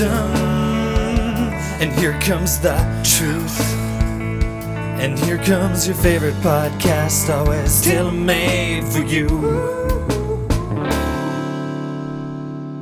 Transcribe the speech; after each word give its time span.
wisdom. 0.00 0.30
And 1.80 1.92
here 1.92 2.18
comes 2.20 2.58
the 2.60 2.76
truth. 3.04 3.60
And 5.00 5.18
here 5.18 5.38
comes 5.38 5.86
your 5.86 5.96
favorite 5.96 6.34
podcast, 6.36 7.28
always 7.34 7.82
tailor 7.82 8.10
made 8.10 8.84
for 8.84 9.02
you. 9.02 9.26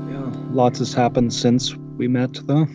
Yeah, 0.09 0.33
lots 0.51 0.81
has 0.81 0.93
happened 0.93 1.33
since 1.33 1.75
we 1.75 2.09
met, 2.09 2.35
though. 2.45 2.67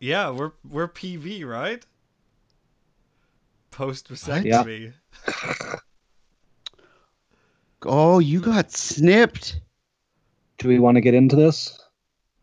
Yeah, 0.00 0.30
we're 0.30 0.52
we're 0.68 0.88
PV, 0.88 1.44
right? 1.46 1.84
Post 3.70 4.08
vasectomy. 4.10 4.92
Oh, 7.86 8.18
you 8.18 8.40
got 8.40 8.72
snipped. 8.72 9.60
Do 10.56 10.68
we 10.68 10.78
want 10.78 10.94
to 10.94 11.02
get 11.02 11.12
into 11.12 11.36
this? 11.36 11.83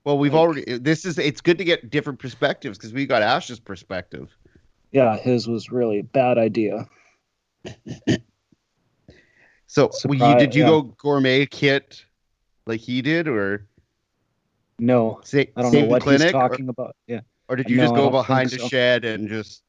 Well, 0.04 0.18
we've 0.18 0.34
already. 0.36 0.80
This 0.80 1.06
is. 1.06 1.18
It's 1.20 1.42
good 1.42 1.58
to 1.60 1.64
get 1.64 1.90
different 1.90 2.20
perspectives 2.20 2.78
because 2.78 2.94
we 2.94 3.06
got 3.06 3.22
Ash's 3.22 3.60
perspective. 3.60 4.36
Yeah, 4.92 5.18
his 5.18 5.48
was 5.48 5.72
really 5.72 6.00
a 6.00 6.04
bad 6.04 6.38
idea. 6.38 6.88
So, 9.72 9.90
well, 10.04 10.34
you, 10.34 10.38
did 10.38 10.54
you 10.54 10.64
yeah. 10.64 10.68
go 10.68 10.82
gourmet 10.82 11.46
kit 11.46 12.04
like 12.66 12.82
he 12.82 13.02
did, 13.02 13.30
or 13.30 13.68
No, 14.80 15.22
sa- 15.24 15.46
I 15.56 15.62
don't 15.62 15.72
know 15.72 15.86
what 15.86 16.02
clinic, 16.02 16.24
he's 16.24 16.30
or, 16.34 16.40
talking 16.50 16.68
about. 16.68 16.98
Yeah. 17.08 17.22
or 17.48 17.56
did 17.56 17.70
you 17.70 17.78
No, 17.78 17.84
just 17.84 17.96
go 17.96 18.10
behind 18.10 18.52
a 18.52 18.60
so. 18.60 18.68
shed 18.68 19.06
and 19.06 19.30
just? 19.30 19.64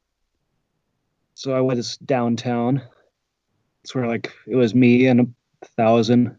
So 1.35 1.53
I 1.53 1.61
was 1.61 1.95
downtown. 1.99 2.81
It's 3.85 3.95
where 3.95 4.05
like 4.05 4.29
it 4.45 4.57
was 4.57 4.75
me 4.75 5.07
and 5.07 5.21
a 5.21 5.65
thousand 5.77 6.35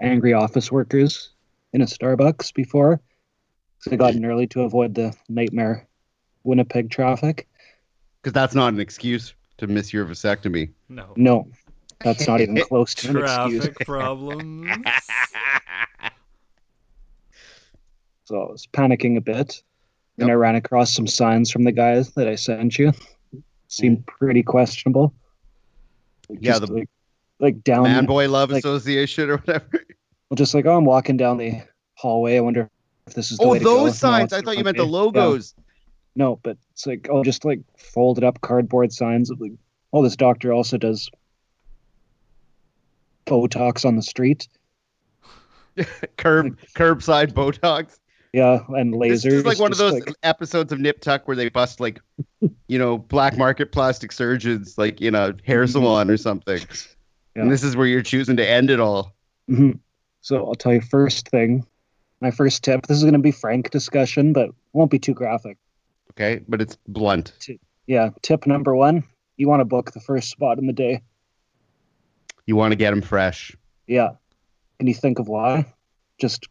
angry 0.00 0.32
office 0.32 0.72
workers 0.72 1.30
in 1.72 1.82
a 1.82 1.86
Starbucks 1.86 2.52
before. 2.52 3.00
So 3.84 3.92
I 3.92 3.96
got 3.96 4.14
in 4.14 4.24
early 4.24 4.46
to 4.46 4.62
avoid 4.62 4.94
the 4.94 5.14
nightmare 5.28 5.86
Winnipeg 6.42 6.88
traffic. 6.90 7.46
Because 8.22 8.32
that's 8.32 8.54
not 8.54 8.72
an 8.72 8.80
excuse 8.80 9.34
to 9.58 9.66
miss 9.66 9.92
your 9.92 10.06
vasectomy. 10.06 10.70
No. 10.88 11.12
No, 11.16 11.48
that's 12.00 12.26
not 12.26 12.40
even 12.40 12.56
close 12.62 12.94
to 12.94 13.10
an 13.10 13.18
excuse. 13.18 13.64
Traffic 13.64 13.78
problems. 13.86 14.70
So 18.26 18.40
I 18.40 18.50
was 18.52 18.66
panicking 18.72 19.18
a 19.18 19.20
bit. 19.20 19.62
And 20.18 20.30
I 20.30 20.32
ran 20.32 20.54
across 20.54 20.94
some 20.94 21.06
signs 21.06 21.50
from 21.50 21.64
the 21.64 21.72
guys 21.72 22.12
that 22.12 22.26
I 22.26 22.36
sent 22.36 22.78
you. 22.78 22.94
Seemed 23.68 23.98
mm. 23.98 24.06
pretty 24.06 24.42
questionable. 24.42 25.12
Like, 26.30 26.38
Yeah, 26.40 26.52
just 26.52 26.68
the 26.68 26.72
like, 26.72 26.88
like 27.38 27.64
down 27.64 27.82
Man 27.82 28.06
Boy 28.06 28.30
Love 28.30 28.50
like- 28.50 28.60
Association 28.60 29.28
or 29.28 29.36
whatever. 29.36 29.68
well, 30.30 30.36
just 30.36 30.54
like 30.54 30.64
oh, 30.64 30.74
I'm 30.74 30.86
walking 30.86 31.18
down 31.18 31.36
the 31.36 31.60
hallway. 31.96 32.38
I 32.38 32.40
wonder 32.40 32.70
if 33.06 33.14
this 33.14 33.30
is 33.30 33.38
the 33.38 33.44
Oh, 33.44 33.58
those 33.58 33.98
signs! 33.98 34.32
I 34.32 34.40
thought 34.40 34.56
you 34.56 34.64
meant 34.64 34.76
the. 34.76 34.84
Yeah. 34.84 34.90
logos. 34.90 35.54
No, 36.16 36.38
but 36.42 36.56
it's 36.72 36.86
like 36.86 37.08
oh, 37.10 37.24
just 37.24 37.44
like 37.44 37.60
folded 37.76 38.24
up 38.24 38.40
cardboard 38.40 38.92
signs 38.92 39.30
of 39.30 39.40
like 39.40 39.52
oh, 39.92 40.02
this 40.02 40.16
doctor 40.16 40.52
also 40.52 40.78
does 40.78 41.08
Botox 43.26 43.84
on 43.84 43.96
the 43.96 44.02
street. 44.02 44.48
Curb 46.16 46.58
curbside 46.76 47.32
Botox. 47.32 47.98
Yeah, 48.32 48.60
and 48.70 48.94
lasers. 48.94 49.22
This 49.22 49.24
is 49.34 49.44
like 49.44 49.58
one 49.60 49.72
of 49.72 49.78
those 49.78 49.92
like- 49.94 50.12
episodes 50.22 50.72
of 50.72 50.80
Nip 50.80 51.00
Tuck 51.00 51.26
where 51.28 51.36
they 51.36 51.48
bust 51.48 51.78
like, 51.80 52.00
you 52.66 52.78
know, 52.78 52.98
black 52.98 53.36
market 53.36 53.70
plastic 53.72 54.10
surgeons 54.12 54.76
like 54.76 55.00
in 55.00 55.14
a 55.14 55.34
hair 55.46 55.66
salon 55.66 56.10
or 56.10 56.16
something. 56.16 56.60
Yeah. 57.36 57.42
And 57.42 57.50
this 57.52 57.62
is 57.62 57.76
where 57.76 57.86
you're 57.86 58.02
choosing 58.02 58.36
to 58.36 58.48
end 58.48 58.70
it 58.70 58.80
all. 58.80 59.14
Mhm. 59.48 59.78
So 60.20 60.44
I'll 60.46 60.54
tell 60.54 60.72
you 60.72 60.80
first 60.80 61.28
thing, 61.28 61.64
my 62.24 62.30
first 62.30 62.64
tip. 62.64 62.86
This 62.86 62.96
is 62.96 63.02
going 63.04 63.12
to 63.12 63.18
be 63.20 63.30
frank 63.30 63.70
discussion, 63.70 64.32
but 64.32 64.48
won't 64.72 64.90
be 64.90 64.98
too 64.98 65.12
graphic. 65.12 65.58
Okay, 66.12 66.40
but 66.48 66.62
it's 66.62 66.78
blunt. 66.88 67.34
Yeah, 67.86 68.08
tip 68.22 68.46
number 68.46 68.74
one: 68.74 69.04
you 69.36 69.46
want 69.46 69.60
to 69.60 69.64
book 69.66 69.92
the 69.92 70.00
first 70.00 70.30
spot 70.30 70.58
in 70.58 70.66
the 70.66 70.72
day. 70.72 71.02
You 72.46 72.56
want 72.56 72.72
to 72.72 72.76
get 72.76 72.90
them 72.90 73.02
fresh. 73.02 73.54
Yeah. 73.86 74.10
Can 74.78 74.86
you 74.88 74.94
think 74.94 75.18
of 75.18 75.28
why? 75.28 75.72
Just 76.18 76.46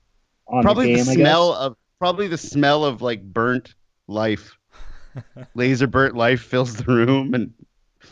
on 0.48 0.62
probably 0.64 0.88
the 0.94 0.96
game, 0.96 1.06
the 1.06 1.12
I 1.12 1.16
smell 1.16 1.52
guess. 1.52 1.60
of 1.62 1.78
probably 2.00 2.28
the 2.28 2.38
smell 2.38 2.86
of 2.86 3.02
like 3.02 3.24
burnt 3.24 3.74
life. 4.08 4.58
Laser 5.56 5.88
burnt 5.88 6.16
life 6.16 6.42
fills 6.42 6.76
the 6.76 6.86
room 6.86 7.34
and 7.34 7.54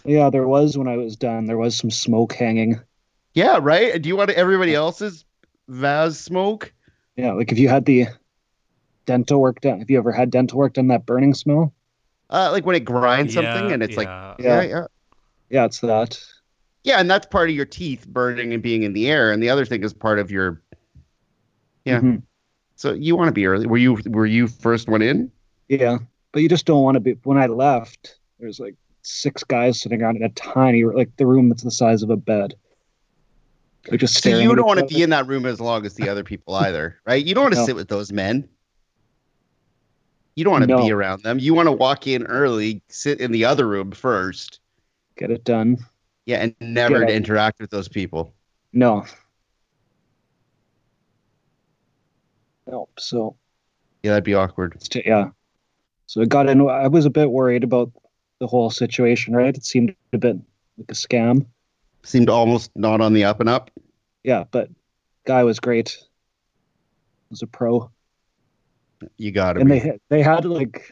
Yeah, 0.04 0.30
there 0.32 0.48
was 0.48 0.78
when 0.78 0.88
I 0.88 0.98
was 0.98 1.16
done. 1.16 1.46
There 1.46 1.58
was 1.58 1.76
some 1.76 1.92
smoke 1.92 2.34
hanging. 2.34 2.80
yeah, 3.34 3.60
right? 3.62 4.02
Do 4.02 4.10
you 4.10 4.16
want 4.16 4.30
everybody 4.32 4.74
else's 4.76 5.26
Vaz 5.68 6.20
smoke? 6.20 6.74
Yeah, 7.22 7.34
like 7.34 7.52
if 7.52 7.60
you 7.60 7.70
had 7.70 7.86
the 7.86 8.08
dental 9.06 9.40
work 9.42 9.62
done. 9.62 9.80
Have 9.80 9.90
you 9.90 9.98
ever 9.98 10.12
had 10.12 10.32
dental 10.32 10.58
work 10.58 10.74
done? 10.74 10.88
That 10.88 11.06
burning 11.06 11.34
smell? 11.34 11.74
Uh, 12.30 12.50
like 12.52 12.66
when 12.66 12.76
it 12.76 12.86
grinds 12.86 13.36
Yeah, 13.36 13.54
something 13.54 13.72
and 13.74 13.84
it's 13.84 13.98
like 13.98 14.08
yeah. 14.08 14.36
yeah, 14.40 14.62
Yeah. 14.62 14.68
yeah. 14.70 14.86
Yeah, 15.50 15.66
it's 15.66 15.80
that. 15.82 16.24
Yeah, 16.84 17.00
and 17.00 17.12
that's 17.12 17.28
part 17.28 17.50
of 17.50 17.56
your 17.56 17.66
teeth 17.66 18.08
burning 18.08 18.54
and 18.54 18.64
being 18.64 18.84
in 18.84 18.94
the 18.94 19.08
air, 19.10 19.32
and 19.32 19.44
the 19.44 19.50
other 19.50 19.66
thing 19.66 19.84
is 19.84 19.94
part 19.94 20.18
of 20.18 20.32
your. 20.32 20.62
Yeah. 21.86 22.00
Mhm. 22.00 22.24
So 22.76 22.94
you 22.94 23.16
want 23.16 23.28
to 23.28 23.34
be 23.34 23.46
early? 23.46 23.68
Were 23.68 23.78
you 23.78 24.00
were 24.08 24.26
you 24.26 24.48
first 24.48 24.88
one 24.90 25.02
in? 25.02 25.32
Yeah, 25.68 26.00
but 26.32 26.42
you 26.42 26.50
just 26.50 26.66
don't 26.66 26.82
want 26.84 26.96
to 26.96 27.00
be. 27.02 27.12
When 27.24 27.38
I 27.38 27.46
left, 27.48 28.18
there's 28.40 28.60
like 28.60 28.76
six 29.04 29.44
guys 29.44 29.80
sitting 29.80 30.02
around 30.02 30.16
in 30.18 30.24
a 30.24 30.30
tiny, 30.30 30.86
like 30.86 31.16
the 31.18 31.28
room 31.28 31.50
that's 31.50 31.64
the 31.64 31.70
size 31.72 32.02
of 32.02 32.10
a 32.10 32.18
bed. 32.18 32.56
They're 33.86 33.98
just 33.98 34.22
So 34.22 34.30
you 34.30 34.56
don't 34.56 34.66
want 34.68 34.80
to 34.80 34.86
be 34.86 35.02
in 35.02 35.10
that 35.10 35.28
room 35.28 35.46
as 35.46 35.60
long 35.60 35.86
as 35.86 35.96
the 35.96 36.08
other 36.10 36.24
people 36.24 36.54
either, 36.66 37.00
right? 37.06 37.24
You 37.26 37.34
don't 37.34 37.46
want 37.46 37.54
to 37.56 37.60
No. 37.62 37.66
sit 37.66 37.76
with 37.76 37.88
those 37.88 38.12
men. 38.12 38.48
You 40.36 40.44
don't 40.44 40.52
want 40.52 40.64
to 40.64 40.68
No. 40.68 40.78
be 40.86 40.92
around 40.92 41.24
them. 41.24 41.40
You 41.40 41.54
want 41.54 41.68
to 41.68 41.72
walk 41.74 42.08
in 42.08 42.26
early, 42.28 42.82
sit 42.90 43.20
in 43.20 43.32
the 43.32 43.46
other 43.46 43.68
room 43.68 43.92
first, 43.92 44.60
Get 45.18 45.30
it 45.32 45.44
done. 45.44 45.78
yeah, 46.26 46.38
and 46.44 46.56
never 46.62 47.06
to 47.06 47.14
interact 47.14 47.60
with 47.60 47.70
those 47.70 47.88
people. 47.90 48.34
No. 48.72 49.06
Nope. 52.68 52.92
So 53.00 53.36
Yeah, 54.04 54.12
that'd 54.12 54.24
be 54.24 54.34
awkward. 54.36 54.80
t- 54.80 55.04
yeah. 55.06 55.30
So 56.08 56.22
I 56.22 56.26
got 56.26 56.50
in. 56.50 56.62
I 56.70 56.88
was 56.88 57.06
a 57.06 57.10
bit 57.10 57.30
worried 57.32 57.64
about 57.64 57.92
the 58.40 58.48
whole 58.48 58.70
situation. 58.70 59.36
Right? 59.36 59.56
It 59.56 59.66
seemed 59.66 59.96
a 60.14 60.18
bit 60.18 60.38
like 60.78 60.90
a 60.90 60.94
scam. 60.94 61.46
Seemed 62.04 62.30
almost 62.30 62.72
not 62.76 63.02
on 63.02 63.14
the 63.14 63.24
up 63.26 63.40
and 63.40 63.50
up. 63.50 63.70
Yeah, 64.24 64.46
but 64.52 64.70
guy 65.26 65.44
was 65.44 65.60
great. 65.60 65.98
Was 67.30 67.42
a 67.42 67.48
pro. 67.48 67.92
You 69.18 69.32
got 69.32 69.54
to 69.54 69.62
and 69.62 69.70
be. 69.70 69.80
they 69.80 69.88
had- 69.88 70.00
they 70.10 70.22
had 70.24 70.46
like 70.46 70.92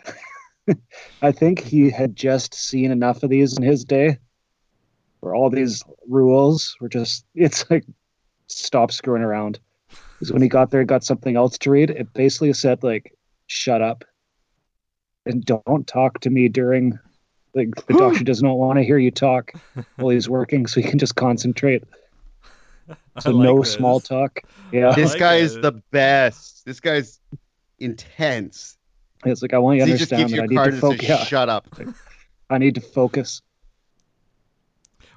I 1.21 1.31
think 1.31 1.59
he 1.59 1.89
had 1.89 2.15
just 2.15 2.53
seen 2.53 2.91
enough 2.91 3.23
of 3.23 3.29
these 3.29 3.57
in 3.57 3.63
his 3.63 3.83
day 3.83 4.17
where 5.19 5.35
all 5.35 5.49
these 5.49 5.83
rules 6.07 6.75
were 6.79 6.89
just 6.89 7.25
it's 7.35 7.69
like 7.69 7.85
stop 8.47 8.91
screwing 8.91 9.21
around 9.23 9.59
because 10.13 10.31
when 10.31 10.41
he 10.41 10.47
got 10.47 10.71
there 10.71 10.83
got 10.83 11.03
something 11.03 11.35
else 11.35 11.57
to 11.59 11.69
read 11.71 11.89
it 11.91 12.11
basically 12.13 12.51
said 12.53 12.83
like 12.83 13.13
shut 13.47 13.81
up 13.81 14.03
and 15.25 15.43
don't 15.45 15.87
talk 15.87 16.19
to 16.21 16.29
me 16.29 16.47
during 16.49 16.97
like 17.53 17.73
the 17.87 17.93
doctor 17.93 18.23
does 18.23 18.41
not 18.43 18.57
want 18.57 18.77
to 18.77 18.83
hear 18.83 18.97
you 18.97 19.11
talk 19.11 19.51
while 19.95 20.09
he's 20.09 20.29
working 20.29 20.67
so 20.67 20.81
he 20.81 20.87
can 20.87 20.99
just 20.99 21.15
concentrate 21.15 21.83
so 23.19 23.31
like 23.31 23.43
no 23.43 23.59
this. 23.59 23.73
small 23.73 23.99
talk 23.99 24.41
yeah 24.71 24.93
this 24.93 25.11
like 25.11 25.19
guy 25.19 25.35
it. 25.35 25.43
is 25.43 25.55
the 25.55 25.71
best. 25.91 26.65
This 26.65 26.79
guy's 26.79 27.19
intense. 27.79 28.77
it's 29.25 29.41
like 29.41 29.53
i 29.53 29.57
want 29.57 29.79
you 29.79 29.85
to 29.85 29.91
he 29.91 29.97
just 29.97 30.11
understand 30.11 30.29
gives 30.29 30.49
that 30.49 30.51
you 30.51 30.59
i 30.59 30.65
a 30.65 30.71
need 30.71 30.81
to 30.81 30.89
and 30.89 30.99
says, 30.99 31.07
focus 31.07 31.09
yeah, 31.09 31.23
"Shut 31.25 31.49
up." 31.49 31.67
i 32.49 32.57
need 32.57 32.75
to 32.75 32.81
focus 32.81 33.41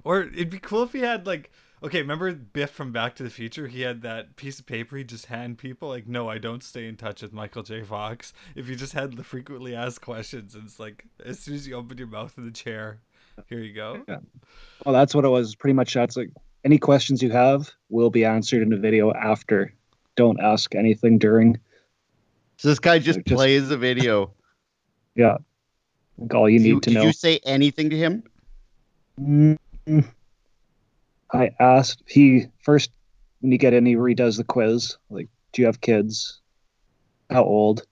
Or 0.04 0.22
it'd 0.22 0.50
be 0.50 0.58
cool 0.58 0.82
if 0.84 0.92
he 0.92 1.00
had 1.00 1.26
like 1.26 1.50
okay, 1.82 2.00
remember 2.00 2.32
Biff 2.32 2.70
from 2.70 2.92
Back 2.92 3.16
to 3.16 3.22
the 3.22 3.30
Future? 3.30 3.66
He 3.66 3.80
had 3.80 4.02
that 4.02 4.36
piece 4.36 4.58
of 4.58 4.66
paper 4.66 4.96
he 4.96 5.04
just 5.04 5.26
hand 5.26 5.58
people 5.58 5.88
like, 5.88 6.06
no, 6.06 6.28
I 6.28 6.38
don't 6.38 6.62
stay 6.62 6.86
in 6.88 6.96
touch 6.96 7.22
with 7.22 7.32
Michael 7.32 7.62
J. 7.62 7.82
Fox. 7.82 8.32
If 8.54 8.68
you 8.68 8.76
just 8.76 8.92
had 8.92 9.16
the 9.16 9.24
frequently 9.24 9.74
asked 9.74 10.00
questions, 10.00 10.54
and 10.54 10.64
it's 10.64 10.78
like 10.78 11.04
as 11.24 11.38
soon 11.38 11.54
as 11.54 11.66
you 11.66 11.74
open 11.74 11.98
your 11.98 12.06
mouth 12.06 12.32
in 12.38 12.44
the 12.44 12.52
chair, 12.52 13.00
here 13.46 13.60
you 13.60 13.72
go. 13.72 14.02
Yeah. 14.08 14.18
Well, 14.84 14.92
that's 14.94 15.14
what 15.14 15.24
it 15.24 15.28
was. 15.28 15.54
Pretty 15.54 15.74
much 15.74 15.94
that's 15.94 16.16
like 16.16 16.30
any 16.64 16.78
questions 16.78 17.22
you 17.22 17.30
have 17.30 17.70
will 17.88 18.10
be 18.10 18.24
answered 18.24 18.62
in 18.62 18.68
the 18.68 18.76
video 18.76 19.12
after. 19.12 19.74
Don't 20.14 20.38
ask 20.40 20.74
anything 20.74 21.18
during. 21.18 21.58
So 22.58 22.68
this 22.68 22.78
guy 22.78 22.98
just, 22.98 23.18
Like, 23.18 23.26
just- 23.26 23.36
plays 23.36 23.70
a 23.70 23.76
video. 23.76 24.32
Yeah. 25.14 25.38
Like 26.18 26.34
all 26.34 26.48
you 26.48 26.58
Did 26.58 26.64
need 26.64 26.82
to 26.82 26.90
did 26.90 26.94
know. 26.94 27.00
Did 27.00 27.06
you 27.06 27.12
say 27.14 27.40
anything 27.44 27.90
to 27.90 27.96
him? 27.96 28.22
Mm, 29.20 29.58
I 31.32 31.50
asked 31.58 32.02
he 32.06 32.46
first 32.62 32.90
when 33.40 33.52
you 33.52 33.58
get 33.58 33.74
in, 33.74 33.84
he 33.86 33.96
redoes 33.96 34.36
the 34.36 34.44
quiz. 34.44 34.96
Like, 35.10 35.28
do 35.52 35.62
you 35.62 35.66
have 35.66 35.80
kids? 35.80 36.40
How 37.30 37.44
old? 37.44 37.86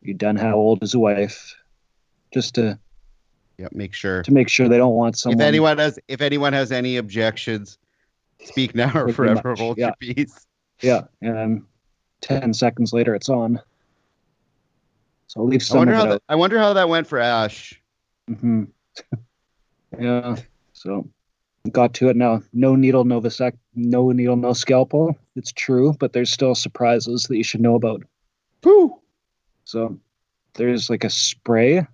You 0.00 0.14
done? 0.14 0.36
How 0.36 0.54
old 0.54 0.82
is 0.82 0.94
a 0.94 0.98
wife? 0.98 1.54
Just 2.32 2.54
to 2.54 2.78
Yeah, 3.58 3.68
make 3.72 3.92
sure. 3.94 4.22
to 4.22 4.32
make 4.32 4.48
sure 4.48 4.68
they 4.68 4.78
don't 4.78 4.94
want 4.94 5.18
someone. 5.18 5.40
If 5.40 5.46
anyone 5.46 5.78
has 5.78 5.98
if 6.08 6.20
anyone 6.20 6.52
has 6.52 6.72
any 6.72 6.96
objections, 6.96 7.78
speak 8.44 8.74
now 8.74 8.92
or 8.94 9.12
forever 9.12 9.50
much, 9.50 9.58
hold 9.58 9.78
yeah. 9.78 9.92
your 10.00 10.14
peace. 10.14 10.46
Yeah, 10.80 11.02
and 11.20 11.64
ten 12.20 12.54
seconds 12.54 12.92
later, 12.92 13.14
it's 13.14 13.28
on. 13.28 13.60
So 15.26 15.42
leave 15.42 15.62
I 15.62 15.64
some 15.64 15.78
wonder 15.78 15.92
of 15.94 15.98
how 15.98 16.06
that. 16.06 16.22
I 16.28 16.36
wonder 16.36 16.58
how 16.58 16.72
that 16.74 16.88
went 16.88 17.06
for 17.06 17.18
Ash. 17.18 17.80
hmm 18.28 18.64
yeah. 20.00 20.36
So 20.78 21.08
got 21.72 21.92
to 21.94 22.08
it 22.08 22.16
now. 22.16 22.40
No 22.52 22.76
needle, 22.76 23.04
no 23.04 23.18
vasect, 23.20 23.58
no 23.74 24.10
needle, 24.12 24.36
no 24.36 24.52
scalpel. 24.52 25.18
It's 25.34 25.50
true, 25.52 25.92
but 25.98 26.12
there's 26.12 26.30
still 26.30 26.54
surprises 26.54 27.24
that 27.24 27.36
you 27.36 27.42
should 27.42 27.60
know 27.60 27.74
about. 27.74 28.02
Whew. 28.62 29.00
So 29.64 29.98
there's 30.54 30.88
like 30.88 31.04
a 31.04 31.10
spray. 31.10 31.86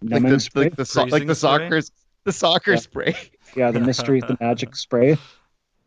Like 0.00 0.22
the, 0.22 0.38
spray. 0.40 0.62
like 0.64 0.76
the 0.76 0.84
so- 0.86 1.02
like 1.02 1.10
Freezing 1.10 1.26
the 1.26 1.34
spray? 1.34 1.80
the 2.24 2.32
soccer 2.32 2.72
Yeah. 2.72 2.78
spray. 2.78 3.16
yeah, 3.56 3.70
the 3.72 3.80
mystery, 3.80 4.20
the 4.20 4.36
magic 4.40 4.76
spray. 4.76 5.18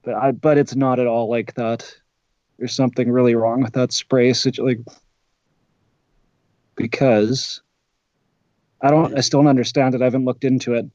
But 0.03 0.15
I, 0.15 0.31
but 0.31 0.57
it's 0.57 0.75
not 0.75 0.99
at 0.99 1.07
all 1.07 1.29
like 1.29 1.53
that. 1.55 1.91
There's 2.59 2.75
something 2.75 3.09
really 3.09 3.35
wrong 3.35 3.61
with 3.63 3.73
that 3.73 3.91
spray. 3.93 4.33
situ- 4.33 4.63
like 4.65 4.79
because 6.75 7.61
I 8.81 8.89
don't, 8.91 9.17
I 9.17 9.21
still 9.21 9.39
don't 9.41 9.47
understand 9.47 9.95
it. 9.95 10.01
I 10.01 10.05
haven't 10.05 10.25
looked 10.25 10.43
into 10.43 10.73
it. 10.73 10.85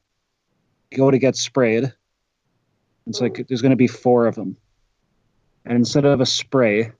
Go 0.95 1.11
to 1.11 1.17
get 1.17 1.35
sprayed. 1.35 1.93
It's 3.05 3.21
like 3.21 3.45
there's 3.47 3.61
going 3.61 3.71
to 3.71 3.75
be 3.75 3.87
four 3.87 4.27
of 4.27 4.35
them, 4.35 4.57
and 5.65 5.77
instead 5.77 6.05
of 6.05 6.19
a 6.19 6.25
spray, 6.25 6.91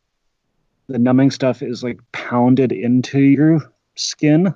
the 0.88 1.00
numbing 1.00 1.32
stuff 1.32 1.62
is 1.62 1.84
like 1.84 2.00
pounded 2.12 2.72
into 2.72 3.20
your 3.20 3.74
skin 3.96 4.54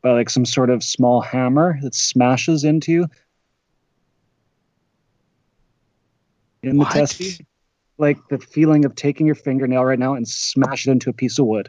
by 0.00 0.12
like 0.12 0.30
some 0.30 0.46
sort 0.46 0.70
of 0.70 0.82
small 0.82 1.20
hammer 1.20 1.78
that 1.82 1.94
smashes 1.94 2.64
into 2.64 2.92
you 2.92 3.06
in 6.62 6.78
the 6.78 6.84
testy. 6.84 7.44
Like 7.98 8.18
the 8.28 8.38
feeling 8.38 8.84
of 8.84 8.94
taking 8.94 9.26
your 9.26 9.34
fingernail 9.34 9.84
right 9.84 9.98
now 9.98 10.14
and 10.14 10.26
smash 10.26 10.86
it 10.86 10.92
into 10.92 11.10
a 11.10 11.12
piece 11.12 11.38
of 11.38 11.46
wood. 11.46 11.68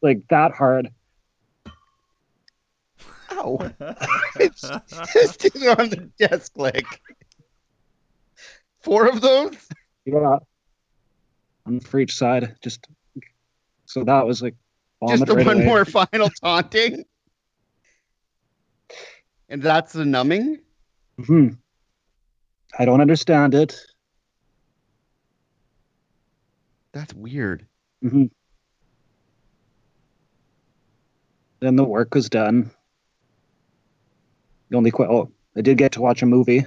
Like 0.00 0.22
that 0.30 0.52
hard. 0.52 0.88
It's 4.40 4.60
just 4.62 5.56
on 5.78 5.90
the 5.90 6.10
desk 6.18 6.52
like 6.56 6.86
four 8.82 9.06
of 9.08 9.20
those. 9.20 9.54
Yeah. 10.06 10.38
One 11.64 11.80
for 11.80 11.98
each 12.00 12.14
side. 12.16 12.56
Just 12.62 12.86
so 13.86 14.04
that 14.04 14.26
was 14.26 14.42
like 14.42 14.54
Just 15.08 15.26
the 15.26 15.34
right 15.34 15.46
one 15.46 15.56
away. 15.56 15.66
more 15.66 15.84
final 15.84 16.30
taunting. 16.42 17.04
And 19.48 19.62
that's 19.62 19.92
the 19.92 20.04
numbing. 20.04 20.60
Mhm. 21.20 21.58
I 22.78 22.84
don't 22.84 23.00
understand 23.00 23.54
it. 23.54 23.78
That's 26.92 27.12
weird. 27.14 27.66
hmm 28.02 28.26
Then 31.60 31.76
the 31.76 31.84
work 31.84 32.14
was 32.14 32.28
done. 32.28 32.70
The 34.70 34.76
only 34.76 34.90
que- 34.90 35.06
oh, 35.06 35.30
I 35.56 35.60
did 35.60 35.78
get 35.78 35.92
to 35.92 36.00
watch 36.00 36.22
a 36.22 36.26
movie 36.26 36.64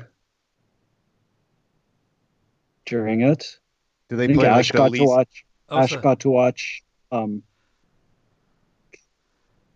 during 2.85 3.21
it. 3.21 3.57
Do 4.09 4.15
they 4.15 4.27
think 4.27 4.39
play 4.39 4.47
like 4.47 4.59
Ash 4.59 4.71
the 4.71 4.77
got 4.77 4.94
to 4.94 5.03
watch. 5.03 5.45
Oh, 5.69 5.77
Ash 5.79 5.91
so- 5.91 5.99
got 5.99 6.19
to 6.21 6.29
watch 6.29 6.83
um, 7.11 7.44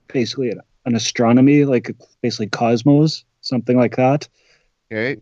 basically 0.08 0.52
an, 0.52 0.62
an 0.86 0.96
astronomy, 0.96 1.66
like 1.66 1.96
basically 2.22 2.48
cosmos, 2.48 3.26
something 3.42 3.78
like 3.78 3.96
that. 3.98 4.28
Okay. 4.92 5.22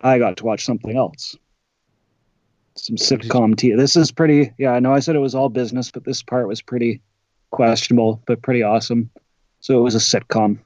I 0.00 0.18
got 0.18 0.36
to 0.38 0.44
watch 0.44 0.64
something 0.64 0.96
else. 0.96 1.36
Some 2.74 2.96
sitcom 2.96 3.56
tea. 3.56 3.74
This 3.74 3.96
is 3.96 4.10
pretty. 4.10 4.52
Yeah, 4.58 4.72
I 4.72 4.80
know 4.80 4.94
I 4.94 5.00
said 5.00 5.14
it 5.14 5.20
was 5.20 5.34
all 5.34 5.48
business, 5.48 5.90
but 5.90 6.04
this 6.04 6.22
part 6.22 6.48
was 6.48 6.62
pretty 6.62 7.02
questionable, 7.50 8.22
but 8.26 8.42
pretty 8.42 8.62
awesome. 8.62 9.10
So 9.60 9.78
it 9.78 9.82
was 9.82 9.94
a 9.94 9.98
sitcom. 9.98 10.58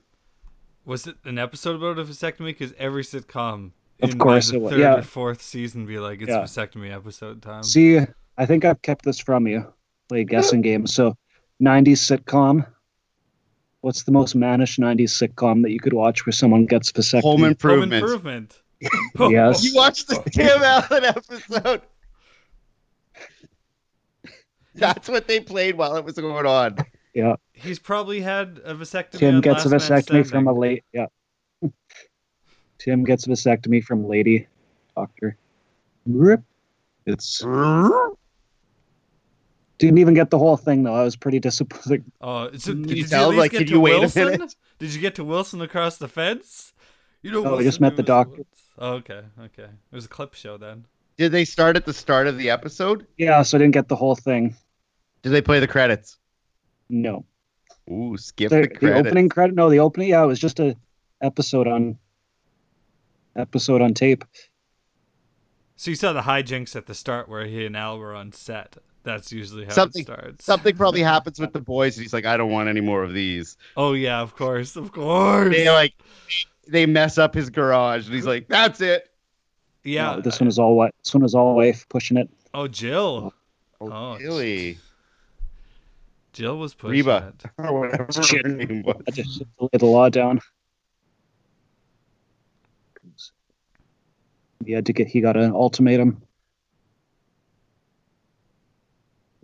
Was 0.86 1.06
it 1.08 1.16
an 1.24 1.38
episode 1.38 1.76
about 1.76 1.98
a 1.98 2.04
vasectomy? 2.04 2.46
Because 2.46 2.72
every 2.78 3.02
sitcom, 3.02 3.72
Of 4.00 4.12
in 4.12 4.18
course 4.18 4.50
the 4.50 4.56
it 4.56 4.60
was, 4.62 4.72
third 4.72 4.80
yeah. 4.80 4.94
or 4.96 5.02
fourth 5.02 5.42
season, 5.42 5.84
be 5.84 5.98
like 5.98 6.22
it's 6.22 6.30
Yeah. 6.30 6.38
vasectomy 6.42 6.94
episode 6.94 7.42
time. 7.42 7.64
See, 7.64 7.98
I 8.38 8.46
think 8.46 8.64
I've 8.64 8.80
kept 8.82 9.04
this 9.04 9.18
from 9.18 9.46
you. 9.46 9.66
Play 10.08 10.20
a 10.20 10.24
guessing 10.24 10.62
game. 10.62 10.86
So, 10.86 11.16
90s 11.60 12.00
sitcom. 12.00 12.66
What's 13.80 14.04
the 14.04 14.12
most 14.12 14.34
mannish 14.34 14.78
90s 14.78 15.10
sitcom 15.12 15.62
that 15.62 15.70
you 15.72 15.80
could 15.80 15.92
watch 15.92 16.24
where 16.24 16.32
someone 16.32 16.66
gets 16.66 16.92
vasectomy? 16.92 17.22
Home 17.22 17.40
Home 17.40 17.48
improvement. 17.50 17.92
improvement. 17.92 18.62
Oh, 19.18 19.30
yes. 19.30 19.64
You 19.64 19.74
watched 19.74 20.08
the 20.08 20.22
Tim 20.30 20.62
Allen 20.62 21.04
episode. 21.04 21.82
That's 24.74 25.08
what 25.08 25.26
they 25.26 25.40
played 25.40 25.76
while 25.76 25.96
it 25.96 26.04
was 26.04 26.14
going 26.14 26.46
on. 26.46 26.76
Yeah. 27.16 27.36
He's 27.54 27.78
probably 27.78 28.20
had 28.20 28.60
a 28.62 28.74
vasectomy. 28.74 29.18
Tim 29.18 29.40
gets 29.40 29.64
a 29.64 29.70
Last 29.70 29.88
Man 29.88 30.00
vasectomy 30.02 30.26
from 30.26 30.48
a 30.48 30.52
Standing. 30.52 30.56
late. 30.60 30.84
Yeah. 30.92 31.06
Tim 32.78 33.04
gets 33.04 33.26
a 33.26 33.30
vasectomy 33.30 33.82
from 33.82 34.06
lady 34.06 34.46
doctor. 34.94 35.38
Rip. 36.06 36.42
It's 37.06 37.40
didn't 39.78 39.98
even 39.98 40.12
get 40.12 40.28
the 40.28 40.38
whole 40.38 40.58
thing 40.58 40.82
though. 40.82 40.94
I 40.94 41.04
was 41.04 41.16
pretty 41.16 41.40
disappointed. 41.40 42.04
Oh, 42.20 42.50
so 42.52 42.74
did 42.74 42.90
you 42.90 42.96
you 42.96 43.04
tell, 43.06 43.32
like, 43.34 43.52
get 43.52 43.60
did 43.60 43.68
to 43.68 43.74
you 43.74 43.80
wait 43.80 43.94
a 43.96 44.00
Wilson? 44.00 44.28
minute? 44.28 44.54
Did 44.78 44.92
you 44.92 45.00
get 45.00 45.14
to 45.14 45.24
Wilson 45.24 45.62
across 45.62 45.96
the 45.96 46.08
fence? 46.08 46.74
You 47.22 47.32
know, 47.32 47.42
No, 47.42 47.48
I 47.48 47.50
Wilson, 47.52 47.64
just 47.66 47.80
met 47.80 47.96
the 47.96 48.02
was 48.02 48.06
doctor. 48.08 48.42
Oh, 48.78 48.92
okay, 48.96 49.22
okay. 49.40 49.62
It 49.64 49.94
was 49.94 50.04
a 50.04 50.08
clip 50.08 50.34
show 50.34 50.58
then. 50.58 50.84
Did 51.16 51.32
they 51.32 51.46
start 51.46 51.76
at 51.76 51.86
the 51.86 51.94
start 51.94 52.26
of 52.26 52.36
the 52.36 52.50
episode? 52.50 53.06
Yeah, 53.16 53.40
so 53.42 53.56
I 53.56 53.60
didn't 53.60 53.72
get 53.72 53.88
the 53.88 53.96
whole 53.96 54.16
thing. 54.16 54.54
Did 55.22 55.30
they 55.30 55.40
play 55.40 55.60
the 55.60 55.66
credits? 55.68 56.18
No. 56.88 57.24
Ooh, 57.90 58.16
skip 58.16 58.50
The, 58.50 58.62
the, 58.62 58.86
the 58.86 58.94
opening 58.94 59.28
credit. 59.28 59.54
No, 59.54 59.70
the 59.70 59.78
opening. 59.80 60.08
Yeah, 60.08 60.22
it 60.22 60.26
was 60.26 60.38
just 60.40 60.58
a 60.60 60.76
episode 61.22 61.66
on 61.68 61.98
episode 63.36 63.80
on 63.82 63.94
tape. 63.94 64.24
So 65.76 65.90
you 65.90 65.94
saw 65.94 66.12
the 66.12 66.22
hijinks 66.22 66.74
at 66.74 66.86
the 66.86 66.94
start 66.94 67.28
where 67.28 67.44
he 67.44 67.66
and 67.66 67.76
Al 67.76 67.98
were 67.98 68.14
on 68.14 68.32
set. 68.32 68.76
That's 69.02 69.30
usually 69.30 69.64
how 69.66 69.70
Something- 69.72 70.02
it 70.02 70.06
starts. 70.06 70.44
Something 70.44 70.76
probably 70.76 71.02
happens 71.02 71.38
with 71.38 71.52
the 71.52 71.60
boys, 71.60 71.96
and 71.96 72.02
he's 72.02 72.12
like, 72.12 72.24
"I 72.26 72.36
don't 72.36 72.50
want 72.50 72.68
any 72.68 72.80
more 72.80 73.04
of 73.04 73.12
these." 73.12 73.56
Oh 73.76 73.92
yeah, 73.92 74.20
of 74.20 74.34
course, 74.34 74.74
of 74.74 74.90
course. 74.90 75.54
They 75.54 75.70
like, 75.70 75.94
they 76.66 76.86
mess 76.86 77.18
up 77.18 77.34
his 77.34 77.48
garage, 77.50 78.06
and 78.06 78.14
he's 78.14 78.26
like, 78.26 78.48
"That's 78.48 78.80
it." 78.80 79.08
yeah. 79.84 80.16
No, 80.16 80.20
this 80.22 80.40
one 80.40 80.48
is 80.48 80.58
all 80.58 80.76
what. 80.76 80.92
This 81.04 81.14
one 81.14 81.22
was 81.22 81.34
all 81.36 81.54
wife 81.54 81.86
pushing 81.88 82.16
it. 82.16 82.28
Oh, 82.52 82.66
Jill. 82.66 83.32
Oh, 83.80 83.90
Oh, 83.92 84.16
really? 84.18 84.78
Jill 86.36 86.58
was 86.58 86.74
pushing 86.74 86.92
Reba. 87.06 87.32
it. 87.42 87.50
Or 87.58 87.80
whatever 87.80 88.12
Shit. 88.22 88.44
her 88.44 88.52
name 88.52 88.82
was. 88.82 89.00
I 89.08 89.10
just 89.10 89.42
lay 89.58 89.68
the 89.72 89.86
law 89.86 90.10
down. 90.10 90.40
He 94.66 94.72
had 94.72 94.84
to 94.86 94.92
get. 94.92 95.06
He 95.08 95.22
got 95.22 95.38
an 95.38 95.52
ultimatum. 95.52 96.20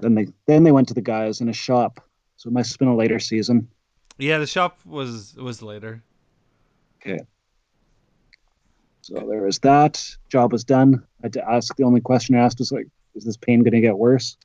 Then 0.01 0.15
they 0.15 0.27
then 0.47 0.65
they 0.65 0.73
went 0.73 0.89
to 0.89 0.95
the 0.95 1.01
guys 1.01 1.41
in 1.41 1.49
a 1.49 1.53
shop. 1.55 1.99
So 2.37 2.49
it 2.49 2.53
must 2.53 2.73
have 2.73 2.79
been 2.79 2.89
a 2.89 2.97
later 2.97 3.19
season. 3.19 3.69
Yeah, 4.19 4.37
the 4.37 4.47
shop 4.47 4.79
was 4.85 5.35
was 5.37 5.63
later. 5.63 6.03
Okay. 7.01 7.21
So 9.01 9.15
there 9.15 9.43
was 9.43 9.59
that. 9.61 10.05
Job 10.29 10.53
was 10.53 10.63
done. 10.65 11.03
I 11.23 11.27
had 11.27 11.33
to 11.35 11.51
ask. 11.51 11.75
The 11.77 11.85
only 11.85 12.03
question 12.03 12.35
I 12.35 12.41
asked 12.41 12.59
was 12.59 12.71
like, 12.71 12.87
"Is 13.15 13.25
this 13.25 13.39
pain 13.39 13.61
going 13.63 13.73
to 13.73 13.81
get 13.81 13.97
worse?" 13.97 14.37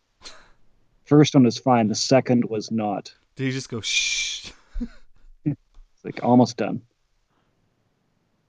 First 1.08 1.34
one 1.34 1.46
was 1.46 1.58
fine. 1.58 1.88
The 1.88 1.96
second 1.96 2.44
was 2.46 2.70
not. 2.70 3.14
Did 3.38 3.46
he 3.46 3.52
just 3.52 3.70
go 3.70 3.80
shh? 3.80 4.52
It's 5.46 5.56
like 6.04 6.22
almost 6.22 6.58
done. 6.58 6.82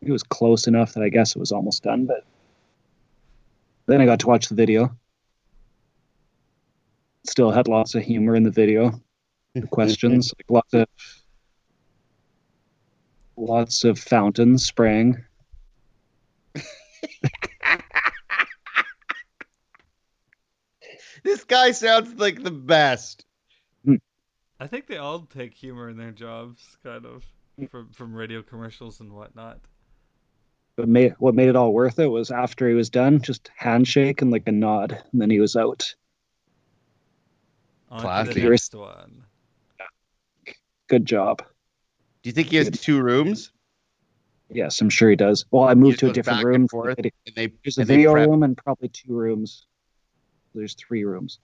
It 0.03 0.11
was 0.11 0.25
close 0.25 0.67
enough 0.67 0.95
that 0.95 1.05
I 1.05 1.09
guess 1.09 1.37
it 1.37 1.39
was 1.39 1.53
almost 1.53 1.85
done, 1.85 2.07
but 2.07 2.25
then 3.87 4.01
I 4.01 4.07
got 4.07 4.19
to 4.21 4.27
watch 4.27 4.49
the 4.49 4.57
video. 4.57 4.91
Still 7.25 7.53
had 7.53 7.69
lots 7.69 7.95
of 7.95 8.03
humor 8.03 8.35
in 8.35 8.43
the 8.43 8.51
video. 8.51 9.01
The 9.55 9.67
questions, 9.69 10.33
like 10.37 10.51
lots 10.51 10.75
of 10.75 10.89
lots 13.37 13.85
of 13.85 14.01
fountains 14.01 14.67
spraying. 14.67 15.25
This 21.23 21.45
guy 21.45 21.73
sounds 21.73 22.15
like 22.19 22.43
the 22.43 22.51
best. 22.51 23.25
I 24.61 24.67
think 24.67 24.89
they 24.89 24.97
all 24.97 25.21
take 25.21 25.55
humor 25.55 25.89
in 25.89 25.97
their 25.97 26.11
jobs, 26.11 26.61
kind 26.83 27.07
of, 27.07 27.25
from 27.71 27.91
from 27.93 28.13
radio 28.15 28.43
commercials 28.43 28.99
and 28.99 29.13
whatnot. 29.13 29.61
But 30.77 30.89
made, 30.89 31.15
what 31.19 31.35
made 31.35 31.49
it 31.49 31.55
all 31.57 31.73
worth 31.73 31.99
it 32.01 32.09
was 32.09 32.31
after 32.33 32.69
he 32.69 32.75
was 32.75 32.91
done, 32.91 33.21
just 33.21 33.51
handshake 33.57 34.21
and 34.21 34.33
like 34.33 34.45
a 34.49 34.53
nod, 34.53 35.01
and 35.13 35.21
then 35.21 35.31
he 35.31 35.39
was 35.39 35.55
out. 35.55 35.95
On 37.91 37.99
to 37.99 38.03
Classic. 38.03 38.35
the 38.35 38.49
next 38.51 38.75
one. 38.75 39.25
Good 40.89 41.05
job. 41.07 41.39
Do 42.23 42.29
you 42.29 42.33
think 42.33 42.49
he 42.49 42.57
has 42.57 42.69
Good. 42.71 42.81
two 42.81 43.01
rooms? 43.01 43.53
Yes, 44.51 44.81
I'm 44.81 44.91
sure 44.91 45.09
he 45.11 45.17
does. 45.17 45.45
Well, 45.51 45.65
I 45.65 45.75
moved 45.75 46.01
to 46.01 46.11
a 46.11 46.13
different 46.13 46.43
room. 46.45 46.55
and 46.63 46.71
forth, 46.71 46.99
and 46.99 47.11
they 47.37 47.53
There's 47.63 47.79
a 47.79 47.83
and 47.83 47.89
they 47.91 47.97
video 47.97 48.13
prep. 48.13 48.29
room 48.29 48.43
and 48.43 48.57
probably 48.57 48.89
two 48.89 49.13
rooms. 49.13 49.67
There's 50.59 50.75
three 50.75 51.05
rooms. 51.05 51.39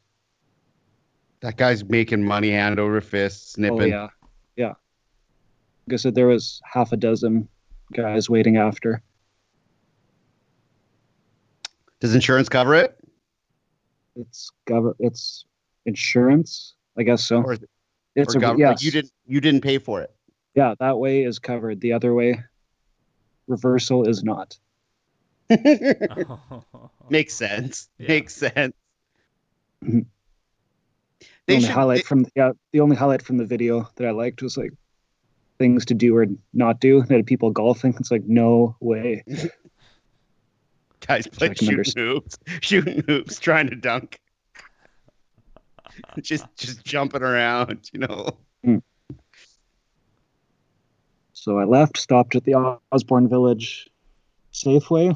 That 1.40 1.56
guy's 1.56 1.84
making 1.84 2.24
money 2.24 2.50
hand 2.50 2.80
over 2.80 3.00
fist, 3.00 3.52
snipping. 3.52 3.80
Oh 3.80 3.84
yeah, 3.84 4.08
yeah. 4.56 4.72
Like 5.86 5.92
I 5.92 5.96
said, 5.96 6.14
there 6.14 6.26
was 6.26 6.60
half 6.64 6.92
a 6.92 6.96
dozen 6.96 7.48
guys 7.92 8.28
waiting 8.28 8.56
after. 8.56 9.02
Does 12.00 12.14
insurance 12.14 12.48
cover 12.48 12.74
it? 12.74 12.98
It's 14.16 14.50
cover. 14.66 14.96
It's 14.98 15.44
insurance. 15.86 16.74
I 16.98 17.02
guess 17.02 17.24
so. 17.24 17.42
Or, 17.42 17.56
it's 18.14 18.34
or 18.34 18.38
a 18.38 18.42
gov- 18.42 18.58
yes. 18.58 18.82
you 18.82 18.90
didn't 18.90 19.12
you 19.26 19.40
didn't 19.40 19.60
pay 19.60 19.78
for 19.78 20.00
it. 20.00 20.14
Yeah, 20.54 20.74
that 20.80 20.98
way 20.98 21.24
is 21.24 21.38
covered. 21.38 21.80
The 21.80 21.92
other 21.92 22.14
way, 22.14 22.42
reversal 23.46 24.08
is 24.08 24.24
not. 24.24 24.56
Makes 27.10 27.34
sense. 27.34 27.88
Yeah. 27.98 28.08
Makes 28.08 28.34
sense. 28.34 28.74
Mhm. 29.84 30.06
The 31.46 31.54
only 31.54 31.64
should. 31.66 31.70
highlight 31.74 31.98
they- 31.98 32.02
from 32.02 32.26
yeah, 32.34 32.52
the 32.72 32.80
only 32.80 32.96
highlight 32.96 33.22
from 33.22 33.36
the 33.36 33.44
video 33.44 33.88
that 33.96 34.06
I 34.06 34.10
liked 34.10 34.42
was 34.42 34.56
like 34.56 34.72
things 35.58 35.84
to 35.86 35.94
do 35.94 36.16
or 36.16 36.26
not 36.52 36.80
do. 36.80 37.02
They 37.02 37.16
had 37.16 37.26
people 37.26 37.50
golfing. 37.50 37.94
It's 38.00 38.10
like 38.10 38.24
no 38.24 38.76
way. 38.80 39.22
guys 41.06 41.26
playing 41.26 41.54
shooting 41.54 41.84
hoops, 41.96 42.38
shooting 42.60 43.02
hoops, 43.06 43.38
trying 43.38 43.68
to 43.68 43.76
dunk. 43.76 44.18
just 46.22 46.46
just 46.56 46.84
jumping 46.84 47.22
around, 47.22 47.90
you 47.92 48.00
know. 48.00 48.38
So 51.34 51.58
I 51.58 51.64
left, 51.64 51.98
stopped 51.98 52.34
at 52.36 52.44
the 52.44 52.54
Osborne 52.90 53.28
Village 53.28 53.86
Safeway. 54.52 55.14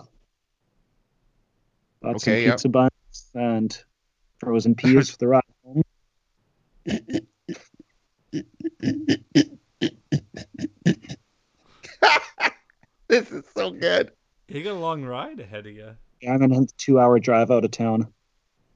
Some 2.03 2.15
Okay, 2.17 2.45
yep. 2.45 2.57
pizza 2.57 2.69
buns 2.69 2.91
and 3.35 3.83
frozen 4.41 4.75
peas 4.77 5.11
for 5.11 5.17
the 5.19 5.29
ride 5.29 5.43
home. 5.65 5.83
This 13.09 13.31
is 13.31 13.45
so 13.57 13.71
good. 13.71 14.13
you 14.49 14.63
got 14.63 14.73
a 14.73 14.79
long 14.79 15.03
ride 15.05 15.41
ahead 15.41 15.67
of 15.67 15.73
you. 15.73 15.95
Yeah, 16.21 16.35
I'm 16.35 16.43
in 16.43 16.53
a 16.53 16.67
two-hour 16.77 17.19
drive 17.21 17.51
out 17.51 17.65
of 17.65 17.71
town. 17.71 18.13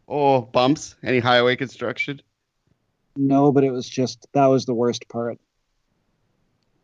Oh, 0.09 0.41
bumps. 0.41 0.97
Any 1.03 1.19
highway 1.19 1.57
construction? 1.57 2.21
No, 3.15 3.53
but 3.53 3.63
it 3.63 3.71
was 3.71 3.87
just 3.89 4.27
that 4.33 4.47
was 4.47 4.65
the 4.65 4.73
worst 4.75 5.07
part. 5.09 5.39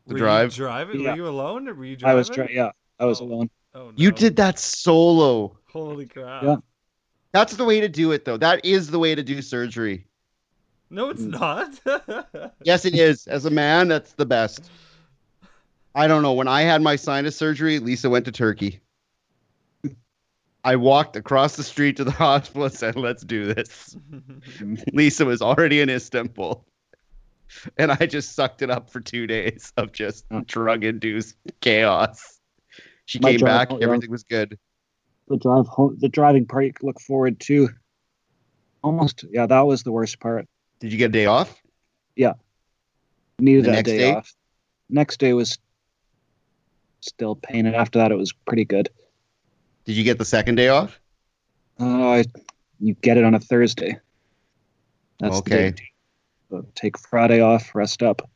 The 0.06 0.14
were 0.14 0.18
drive? 0.18 0.52
You 0.52 0.56
driving? 0.64 1.00
Yeah. 1.00 1.10
Were 1.12 1.16
you 1.16 1.26
alone 1.28 1.68
or 1.68 1.74
were 1.74 1.84
you 1.86 1.96
driving? 1.96 2.12
I 2.12 2.18
was 2.18 2.28
dri- 2.28 2.54
yeah, 2.54 2.72
I 2.98 3.06
was 3.06 3.20
Oh. 3.20 3.24
alone. 3.24 3.50
Oh, 3.74 3.86
no. 3.86 3.92
You 3.96 4.12
did 4.12 4.36
that 4.36 4.58
solo. 4.58 5.58
Holy 5.70 6.06
crap. 6.06 6.42
Yeah. 6.42 6.56
That's 7.32 7.56
the 7.56 7.64
way 7.64 7.80
to 7.80 7.88
do 7.88 8.12
it, 8.12 8.24
though. 8.24 8.36
That 8.36 8.64
is 8.64 8.90
the 8.90 8.98
way 8.98 9.14
to 9.14 9.22
do 9.22 9.42
surgery. 9.42 10.06
No, 10.90 11.10
it's 11.10 11.22
Mm. 11.22 11.38
not. 11.86 12.52
Yes, 12.64 12.84
it 12.84 12.94
is. 12.94 13.26
As 13.26 13.44
a 13.44 13.50
man, 13.50 13.88
that's 13.88 14.12
the 14.14 14.24
best. 14.26 14.70
I 15.94 16.06
don't 16.06 16.22
know. 16.22 16.32
When 16.32 16.48
I 16.48 16.62
had 16.62 16.80
my 16.82 16.96
sinus 16.96 17.36
surgery, 17.36 17.78
Lisa 17.78 18.08
went 18.08 18.24
to 18.26 18.32
Turkey. 18.32 18.80
I 20.64 20.76
walked 20.76 21.16
across 21.16 21.56
the 21.56 21.62
street 21.62 21.96
to 21.96 22.04
the 22.04 22.10
hospital 22.26 22.64
and 22.64 22.74
said, 22.74 22.96
"Let's 22.96 23.22
do 23.22 23.52
this." 23.52 23.96
Lisa 24.92 25.24
was 25.24 25.40
already 25.40 25.80
in 25.80 25.88
Istanbul, 25.88 26.64
and 27.76 27.92
I 27.92 28.06
just 28.06 28.34
sucked 28.34 28.62
it 28.62 28.70
up 28.70 28.90
for 28.90 29.00
two 29.00 29.26
days 29.26 29.72
of 29.76 29.92
just 29.92 30.24
drug-induced 30.46 31.36
chaos. 31.60 32.38
She 33.06 33.18
My 33.20 33.32
came 33.32 33.40
back. 33.40 33.70
Everything 33.80 34.10
was 34.10 34.24
good. 34.24 34.58
The 35.28 35.36
drive 35.36 35.66
home, 35.66 35.96
the 36.00 36.08
driving 36.08 36.46
part 36.46 36.64
you 36.64 36.72
could 36.72 36.86
look 36.86 37.00
forward 37.00 37.38
to. 37.40 37.68
Almost, 38.82 39.24
yeah, 39.30 39.46
that 39.46 39.60
was 39.60 39.82
the 39.82 39.92
worst 39.92 40.20
part. 40.20 40.46
Did 40.80 40.92
you 40.92 40.98
get 40.98 41.06
a 41.06 41.12
day 41.12 41.26
off? 41.26 41.60
Yeah, 42.16 42.34
needed 43.38 43.64
The 43.64 43.66
that 43.68 43.72
next 43.72 43.90
day, 43.90 43.98
day? 43.98 44.14
off. 44.14 44.32
Next 44.88 45.18
day 45.20 45.32
was 45.34 45.58
still 47.00 47.34
pain, 47.36 47.66
and 47.66 47.76
after 47.76 47.98
that, 47.98 48.10
it 48.10 48.16
was 48.16 48.32
pretty 48.32 48.64
good. 48.64 48.88
Did 49.84 49.96
you 49.96 50.04
get 50.04 50.18
the 50.18 50.24
second 50.24 50.54
day 50.54 50.68
off? 50.68 50.98
Uh, 51.80 51.84
I, 52.08 52.24
you 52.80 52.94
get 52.94 53.18
it 53.18 53.24
on 53.24 53.34
a 53.34 53.40
Thursday. 53.40 53.98
That's 55.20 55.36
Okay. 55.38 55.70
The 55.70 55.72
day. 55.72 55.82
So 56.50 56.66
take 56.74 56.98
Friday 56.98 57.40
off, 57.40 57.74
rest 57.74 58.02
up. 58.02 58.28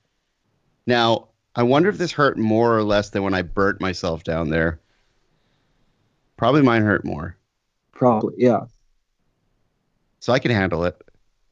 Now, 0.86 1.28
I 1.54 1.62
wonder 1.62 1.88
if 1.88 1.96
this 1.96 2.12
hurt 2.12 2.36
more 2.36 2.76
or 2.76 2.82
less 2.82 3.10
than 3.10 3.22
when 3.22 3.34
I 3.34 3.42
burnt 3.42 3.80
myself 3.80 4.24
down 4.24 4.50
there. 4.50 4.80
Probably 6.42 6.62
mine 6.62 6.82
hurt 6.82 7.04
more. 7.04 7.36
Probably, 7.92 8.34
yeah. 8.36 8.62
So 10.18 10.32
I 10.32 10.40
can 10.40 10.50
handle 10.50 10.84
it. 10.84 11.00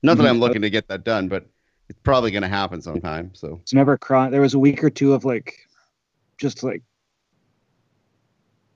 Not 0.02 0.16
that 0.16 0.24
Mhm. 0.24 0.30
I'm 0.30 0.40
looking 0.40 0.62
to 0.62 0.68
get 0.70 0.88
that 0.88 1.04
done, 1.04 1.28
but 1.28 1.46
it's 1.88 2.00
probably 2.02 2.32
going 2.32 2.42
to 2.42 2.48
happen 2.48 2.82
sometime. 2.82 3.32
So 3.32 3.60
It's 3.62 3.72
never 3.72 3.96
crying. 3.96 4.32
There 4.32 4.40
was 4.40 4.54
a 4.54 4.58
week 4.58 4.82
or 4.82 4.90
two 4.90 5.12
of 5.12 5.24
like, 5.24 5.54
just 6.38 6.64
like 6.64 6.82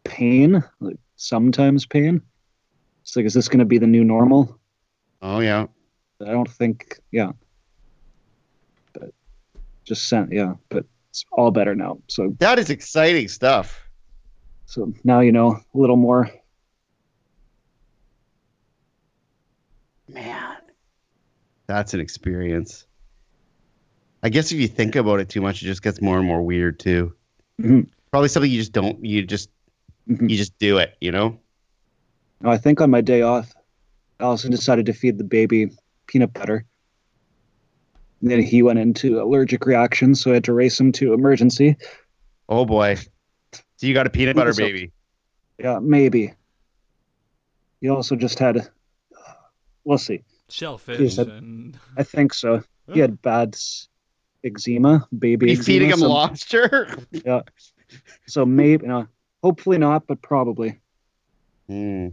pain, 0.05 0.63
like 0.79 0.99
sometimes 1.17 1.85
pain. 1.85 2.23
It's 3.03 3.17
like, 3.17 3.25
is 3.25 3.35
this 3.35 3.49
going 3.49 3.59
to 3.59 3.65
be 3.65 3.79
the 3.79 3.89
new 3.89 4.05
normal? 4.05 4.61
Oh 5.21 5.41
yeah. 5.41 5.67
I 6.21 6.27
don't 6.27 6.49
think, 6.49 7.01
yeah. 7.11 7.33
But 8.93 9.13
just 9.83 10.09
sent, 10.09 10.31
yeah. 10.31 10.55
But 10.69 10.87
it's 11.11 11.25
all 11.33 11.51
better 11.51 11.75
now. 11.75 11.99
So, 12.07 12.37
That 12.39 12.61
is 12.61 12.71
exciting 12.71 13.27
stuff. 13.27 13.81
So 14.67 14.93
now 15.05 15.21
you 15.21 15.33
know 15.33 15.53
a 15.75 15.79
little 15.79 15.97
more. 15.97 16.31
Man. 20.09 20.57
That's 21.67 21.95
an 21.95 22.01
experience. 22.01 22.87
I 24.23 24.29
guess 24.29 24.53
if 24.53 24.59
you 24.59 24.69
think 24.69 24.97
about 24.97 25.21
it 25.21 25.29
too 25.29 25.41
much, 25.41 25.63
it 25.63 25.67
just 25.67 25.83
gets 25.83 26.01
more 26.01 26.19
and 26.19 26.27
more 26.27 26.43
weird 26.43 26.79
too. 26.79 27.15
Mhm. 27.61 27.89
Probably 28.11 28.29
something 28.29 28.51
you 28.51 28.59
just 28.59 28.73
don't 28.73 29.05
you 29.05 29.23
just 29.25 29.51
Mhm. 30.09 30.31
you 30.31 30.37
just 30.37 30.57
do 30.59 30.79
it, 30.79 30.97
you 31.01 31.11
know? 31.11 31.39
Now, 32.41 32.51
I 32.51 32.59
think 32.59 32.81
on 32.81 32.91
my 32.91 33.01
day 33.01 33.23
off, 33.23 33.53
Allison 34.21 34.51
decided 34.51 34.87
to 34.87 34.93
feed 34.93 35.19
the 35.19 35.25
baby 35.25 35.71
peanut 36.07 36.33
butter. 36.33 36.65
And 38.21 38.31
then 38.31 38.43
he 38.43 38.63
went 38.63 38.79
into 38.79 39.21
allergic 39.21 39.67
reaction, 39.67 40.15
so 40.15 40.31
I 40.31 40.35
had 40.35 40.45
to 40.45 40.53
race 40.53 40.79
him 40.79 40.93
to 40.93 41.13
emergency. 41.13 41.77
Oh 42.49 42.65
boy. 42.65 42.97
So 43.85 43.89
you 43.89 43.93
got 43.93 44.07
a 44.07 44.11
peanut 44.11 44.35
butter 44.35 44.55
So- 44.55 44.63
baby. 44.65 44.93
Yeah, 45.59 45.79
maybe. 45.79 46.33
He 47.83 47.91
also 47.91 48.17
just 48.17 48.39
had, 48.39 48.67
we'll 49.85 49.99
see. 49.99 50.23
Shellfish 50.49 51.17
said- 51.17 51.29
and 51.29 51.79
I 51.95 52.03
think 52.03 52.33
so. 52.33 52.63
He 52.91 53.01
had 53.01 53.21
bad 53.21 53.59
eczema, 54.43 55.07
baby 55.19 55.49
Are 55.49 55.51
eczema. 55.51 55.65
feeding 55.65 55.91
him 55.91 55.99
so, 55.99 56.09
lobster? 56.09 56.97
Yeah. 57.13 57.43
So 58.27 58.47
maybe, 58.47 58.87
no, 58.87 59.07
hopefully 59.43 59.77
not, 59.77 60.07
but 60.07 60.23
probably 60.23 60.79
Hmm. 61.69 62.09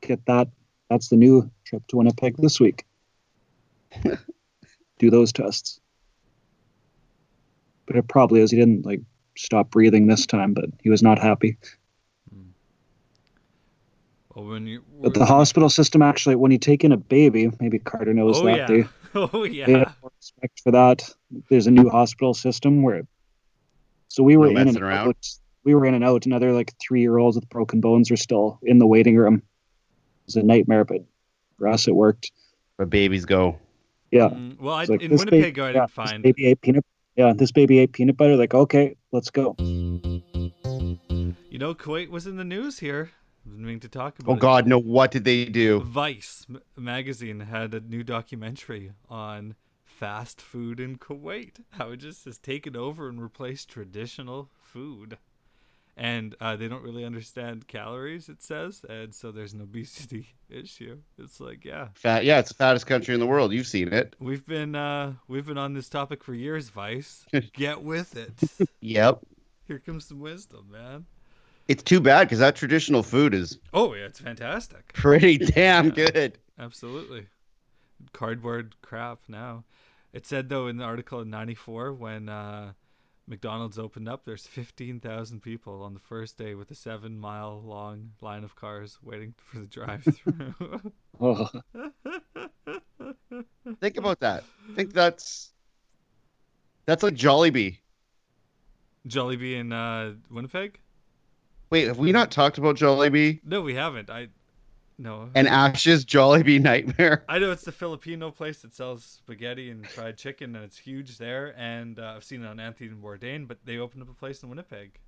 get 0.00 0.26
that. 0.26 0.48
That's 0.90 1.06
the 1.08 1.16
new 1.16 1.48
trip 1.64 1.86
to 1.86 1.98
Winnipeg 1.98 2.36
this 2.36 2.58
week. 2.58 2.84
Do 4.98 5.08
those 5.10 5.32
tests. 5.32 5.78
But 7.86 7.94
it 7.94 8.08
probably 8.08 8.40
is. 8.40 8.50
He 8.50 8.56
didn't 8.56 8.84
like 8.84 9.02
stop 9.36 9.70
breathing 9.70 10.06
this 10.06 10.26
time, 10.26 10.52
but 10.54 10.66
he 10.82 10.90
was 10.90 11.02
not 11.02 11.18
happy. 11.18 11.56
well, 14.34 14.44
when 14.46 14.66
you 14.66 14.82
But 15.02 15.14
the 15.14 15.24
hospital 15.24 15.68
system 15.68 16.02
actually, 16.02 16.34
when 16.36 16.50
you 16.50 16.58
take 16.58 16.84
in 16.84 16.92
a 16.92 16.96
baby, 16.96 17.50
maybe 17.60 17.78
Carter 17.78 18.12
knows 18.14 18.38
oh 18.40 18.46
that 18.46 18.56
yeah, 18.56 18.66
they 18.66 18.84
oh 19.14 19.44
they 19.44 19.50
yeah. 19.50 19.78
have 19.78 19.94
more 20.02 20.10
respect 20.18 20.60
for 20.62 20.72
that. 20.72 21.08
There's 21.50 21.66
a 21.66 21.70
new 21.70 21.88
hospital 21.88 22.34
system 22.34 22.82
where, 22.82 23.06
so 24.08 24.22
we 24.22 24.36
were 24.36 24.50
No 24.50 24.60
in 24.60 24.68
and 24.68 24.78
around. 24.82 25.08
out. 25.08 25.28
We 25.64 25.74
were 25.74 25.86
in 25.86 25.94
and 25.94 26.04
out. 26.04 26.26
Another 26.26 26.52
like 26.52 26.72
three 26.80 27.00
year 27.00 27.18
olds 27.18 27.36
with 27.36 27.48
broken 27.48 27.80
bones 27.80 28.10
are 28.10 28.16
still 28.16 28.58
in 28.62 28.78
the 28.78 28.86
waiting 28.86 29.16
room. 29.16 29.36
It 29.36 29.42
was 30.26 30.36
a 30.36 30.42
nightmare, 30.42 30.84
but 30.84 31.04
for 31.58 31.68
us 31.68 31.86
it 31.88 31.94
worked. 31.94 32.32
But 32.76 32.90
babies 32.90 33.24
go. 33.24 33.58
Yeah. 34.10 34.28
Mm, 34.28 34.60
well, 34.60 34.74
I, 34.74 34.84
like, 34.84 35.00
in 35.02 35.10
Winnipeg, 35.12 35.54
baby- 35.54 35.60
I 35.62 35.66
yeah, 35.66 35.72
didn't 35.72 35.82
this 35.86 35.92
find. 35.94 36.22
baby 36.22 36.46
ate 36.46 36.60
peanut. 36.60 36.84
Yeah, 37.16 37.32
this 37.34 37.52
baby 37.52 37.78
ate 37.78 37.92
peanut 37.92 38.16
butter. 38.16 38.36
Like, 38.36 38.52
okay, 38.54 38.96
let's 39.14 39.30
go. 39.30 39.54
You 39.58 41.58
know, 41.58 41.74
Kuwait 41.74 42.10
was 42.10 42.26
in 42.26 42.36
the 42.36 42.44
news 42.44 42.80
here. 42.80 43.10
I 43.46 43.50
was 43.50 43.58
meaning 43.58 43.80
to 43.80 43.88
talk 43.88 44.18
about. 44.18 44.32
Oh 44.32 44.36
it. 44.36 44.40
God, 44.40 44.66
no! 44.66 44.78
What 44.78 45.12
did 45.12 45.24
they 45.24 45.44
do? 45.44 45.80
Vice 45.80 46.46
magazine 46.76 47.40
had 47.40 47.74
a 47.74 47.80
new 47.80 48.02
documentary 48.02 48.92
on 49.08 49.54
fast 49.84 50.42
food 50.42 50.80
in 50.80 50.98
Kuwait. 50.98 51.60
How 51.70 51.92
it 51.92 51.98
just 51.98 52.24
has 52.24 52.38
taken 52.38 52.74
over 52.76 53.08
and 53.08 53.22
replaced 53.22 53.68
traditional 53.68 54.50
food. 54.60 55.18
And 55.96 56.34
uh, 56.40 56.56
they 56.56 56.66
don't 56.66 56.82
really 56.82 57.04
understand 57.04 57.68
calories, 57.68 58.28
it 58.28 58.42
says, 58.42 58.82
and 58.88 59.14
so 59.14 59.30
there's 59.30 59.52
an 59.52 59.60
obesity 59.60 60.26
issue. 60.50 60.98
It's 61.18 61.38
like, 61.38 61.64
yeah, 61.64 61.88
Fat, 61.94 62.24
yeah, 62.24 62.40
it's 62.40 62.48
the 62.48 62.54
fattest 62.56 62.86
country 62.88 63.14
in 63.14 63.20
the 63.20 63.26
world. 63.26 63.52
You've 63.52 63.68
seen 63.68 63.92
it. 63.92 64.16
we've 64.18 64.44
been 64.44 64.74
uh, 64.74 65.12
we've 65.28 65.46
been 65.46 65.56
on 65.58 65.72
this 65.72 65.88
topic 65.88 66.24
for 66.24 66.34
years, 66.34 66.68
Vice. 66.68 67.24
Get 67.52 67.82
with 67.82 68.16
it. 68.16 68.68
Yep. 68.80 69.20
Here 69.66 69.78
comes 69.78 70.04
some 70.06 70.20
wisdom, 70.20 70.66
man. 70.70 71.06
It's 71.68 71.82
too 71.82 72.00
bad 72.00 72.24
because 72.24 72.40
that 72.40 72.54
traditional 72.56 73.02
food 73.02 73.32
is 73.32 73.58
Oh 73.72 73.94
yeah, 73.94 74.04
it's 74.06 74.20
fantastic. 74.20 74.92
pretty 74.92 75.38
damn 75.38 75.90
good. 75.90 76.36
Absolutely. 76.58 77.26
Cardboard 78.12 78.74
crap 78.82 79.20
now. 79.28 79.64
It 80.12 80.26
said 80.26 80.48
though 80.48 80.66
in 80.66 80.76
the 80.76 80.84
article 80.84 81.20
in 81.20 81.30
'94 81.30 81.94
when 81.94 82.28
uh, 82.28 82.72
McDonald's 83.26 83.78
opened 83.78 84.08
up, 84.08 84.24
there's 84.24 84.46
15,000 84.46 85.40
people 85.40 85.82
on 85.82 85.94
the 85.94 86.00
first 86.00 86.36
day 86.36 86.54
with 86.54 86.70
a 86.70 86.74
seven-mile-long 86.74 88.10
line 88.20 88.44
of 88.44 88.54
cars 88.54 88.98
waiting 89.02 89.34
for 89.36 89.60
the 89.60 89.66
drive-through. 89.66 90.92
Oh, 91.20 91.48
Think 93.80 93.96
about 93.96 94.20
that. 94.20 94.44
I 94.70 94.74
think 94.74 94.92
that's 94.92 95.52
that's 96.86 97.02
like 97.02 97.14
Jollibee. 97.14 97.78
Jollibee 99.08 99.58
in 99.58 99.72
uh, 99.72 100.14
Winnipeg? 100.30 100.78
Wait, 101.70 101.86
have 101.86 101.98
we 101.98 102.12
not 102.12 102.30
talked 102.30 102.58
about 102.58 102.76
Jollibee 102.76 103.40
No, 103.44 103.62
we 103.62 103.74
haven't. 103.74 104.10
I 104.10 104.28
no. 104.98 105.28
and 105.34 105.48
Ash's 105.48 106.04
Jollibee 106.04 106.60
nightmare? 106.60 107.24
I 107.28 107.38
know 107.38 107.50
it's 107.50 107.64
the 107.64 107.72
Filipino 107.72 108.30
place 108.30 108.62
that 108.62 108.74
sells 108.74 109.04
spaghetti 109.04 109.70
and 109.70 109.86
fried 109.88 110.16
chicken, 110.16 110.54
and 110.56 110.64
it's 110.64 110.78
huge 110.78 111.18
there. 111.18 111.54
And 111.58 111.98
uh, 111.98 112.14
I've 112.16 112.24
seen 112.24 112.42
it 112.42 112.46
on 112.46 112.60
Anthony 112.60 112.90
Bourdain, 112.90 113.48
but 113.48 113.58
they 113.64 113.78
opened 113.78 114.02
up 114.02 114.10
a 114.10 114.14
place 114.14 114.42
in 114.42 114.48
Winnipeg. 114.48 114.98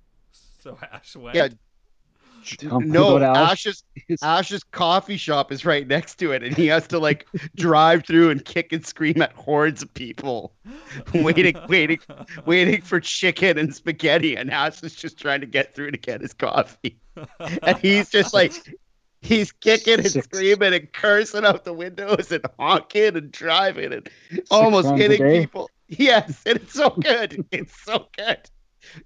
So 0.59 0.77
Ash 0.91 1.15
went. 1.15 1.35
Yeah. 1.35 1.49
Tell 2.45 2.79
No. 2.79 3.17
Ash's 3.21 3.83
Ash's 4.21 4.63
coffee 4.63 5.17
shop 5.17 5.51
is 5.51 5.65
right 5.65 5.87
next 5.87 6.15
to 6.19 6.31
it, 6.31 6.43
and 6.43 6.55
he 6.55 6.67
has 6.67 6.87
to 6.87 6.99
like 6.99 7.27
drive 7.55 8.05
through 8.05 8.29
and 8.29 8.43
kick 8.45 8.71
and 8.71 8.85
scream 8.85 9.21
at 9.21 9.33
hordes 9.33 9.81
of 9.81 9.93
people 9.93 10.53
waiting, 11.13 11.57
waiting, 11.67 11.99
waiting 12.45 12.81
for 12.81 12.99
chicken 12.99 13.57
and 13.57 13.75
spaghetti, 13.75 14.37
and 14.37 14.51
Ash 14.51 14.81
is 14.83 14.95
just 14.95 15.17
trying 15.19 15.41
to 15.41 15.47
get 15.47 15.73
through 15.75 15.91
to 15.91 15.97
get 15.97 16.21
his 16.21 16.33
coffee, 16.33 16.99
and 17.39 17.77
he's 17.79 18.09
just 18.09 18.33
like. 18.33 18.53
He's 19.27 19.51
kicking 19.51 19.95
and 19.95 20.07
Six. 20.09 20.25
screaming 20.25 20.73
and 20.73 20.91
cursing 20.93 21.45
out 21.45 21.65
the 21.65 21.73
windows 21.73 22.31
and 22.31 22.45
honking 22.57 23.17
and 23.17 23.31
driving 23.31 23.93
and 23.93 24.09
almost 24.49 24.89
hitting 24.95 25.41
people. 25.41 25.69
Yes, 25.87 26.41
and 26.45 26.57
it's 26.57 26.73
so 26.73 26.89
good. 26.91 27.45
It's 27.51 27.73
so 27.83 28.07
good. 28.15 28.49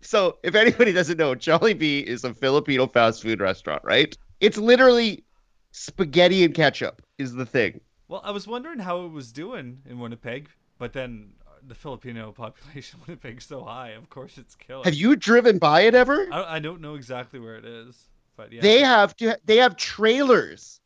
So, 0.02 0.38
if 0.44 0.54
anybody 0.54 0.94
doesn't 0.94 1.18
know, 1.18 1.34
Jollibee 1.34 2.04
is 2.04 2.24
a 2.24 2.34
Filipino 2.34 2.86
fast 2.88 3.24
food 3.24 3.40
restaurant, 3.40 3.82
right? 3.84 4.16
It's 4.40 4.58
literally 4.58 5.24
spaghetti 5.72 6.44
and 6.44 6.54
ketchup 6.54 7.02
is 7.18 7.34
the 7.34 7.46
thing. 7.46 7.82
Well, 8.08 8.22
I 8.24 8.32
was 8.32 8.46
wondering 8.48 8.80
how 8.80 9.06
it 9.06 9.12
was 9.12 9.32
doing 9.32 9.82
in 9.90 10.00
Winnipeg, 10.00 10.50
but 10.78 10.94
then 10.94 11.32
the 11.68 11.76
Filipino 11.76 12.32
population 12.32 13.00
in 13.08 13.08
Winnipeg's 13.08 13.46
so 13.46 13.64
high. 13.64 13.92
Of 13.92 14.10
course, 14.10 14.38
it's 14.38 14.56
killing. 14.56 14.84
Have 14.84 14.94
you 14.94 15.16
driven 15.16 15.58
by 15.58 15.82
it 15.82 15.96
ever? 15.96 16.28
I, 16.32 16.58
I 16.58 16.60
don't 16.60 16.82
know 16.82 16.96
exactly 16.96 17.40
where 17.40 17.56
it 17.56 17.66
is, 17.66 17.96
but 18.36 18.52
yeah. 18.52 18.62
They 18.62 18.80
have 18.80 19.16
to. 19.18 19.38
They 19.46 19.58
have 19.58 19.76
trailers. 19.76 20.80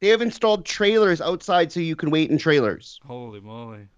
They 0.00 0.08
have 0.08 0.22
installed 0.22 0.64
trailers 0.64 1.20
outside 1.20 1.72
so 1.72 1.80
you 1.80 1.96
can 1.96 2.10
wait 2.10 2.30
in 2.30 2.38
trailers. 2.38 3.00
Holy 3.04 3.40
moly! 3.40 3.88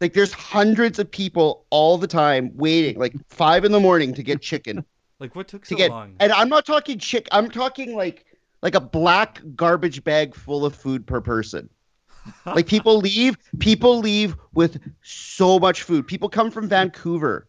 Like 0.00 0.12
there's 0.12 0.32
hundreds 0.32 0.98
of 0.98 1.10
people 1.10 1.64
all 1.70 1.98
the 1.98 2.06
time 2.06 2.50
waiting, 2.54 2.98
like 2.98 3.14
five 3.28 3.64
in 3.64 3.72
the 3.72 3.80
morning 3.80 4.14
to 4.14 4.22
get 4.22 4.42
chicken. 4.42 4.84
Like 5.18 5.34
what 5.34 5.48
took 5.48 5.62
to 5.62 5.68
so 5.68 5.76
get 5.76 5.90
long? 5.90 6.14
and 6.20 6.30
I'm 6.30 6.50
not 6.50 6.66
talking 6.66 6.98
chick 6.98 7.26
I'm 7.32 7.50
talking 7.50 7.96
like 7.96 8.26
like 8.60 8.74
a 8.74 8.80
black 8.80 9.40
garbage 9.54 10.04
bag 10.04 10.34
full 10.34 10.66
of 10.66 10.74
food 10.74 11.06
per 11.06 11.22
person. 11.22 11.70
Like 12.44 12.66
people 12.66 12.98
leave 12.98 13.38
people 13.60 14.00
leave 14.00 14.36
with 14.52 14.78
so 15.00 15.58
much 15.58 15.84
food. 15.84 16.06
People 16.06 16.28
come 16.28 16.50
from 16.50 16.68
Vancouver. 16.68 17.48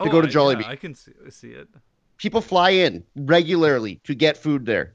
to 0.00 0.08
oh, 0.08 0.10
go 0.10 0.22
to 0.22 0.28
Jollibee. 0.28 0.62
Yeah, 0.62 0.68
I 0.68 0.76
can 0.76 0.94
see, 0.94 1.12
see 1.28 1.50
it. 1.50 1.68
People 2.22 2.40
fly 2.40 2.70
in 2.70 3.02
regularly 3.16 4.00
to 4.04 4.14
get 4.14 4.36
food 4.36 4.64
there. 4.64 4.94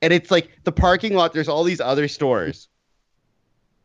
And 0.00 0.12
it's 0.12 0.30
like 0.30 0.48
the 0.62 0.70
parking 0.70 1.14
lot 1.14 1.32
there's 1.32 1.48
all 1.48 1.64
these 1.64 1.80
other 1.80 2.06
stores. 2.06 2.68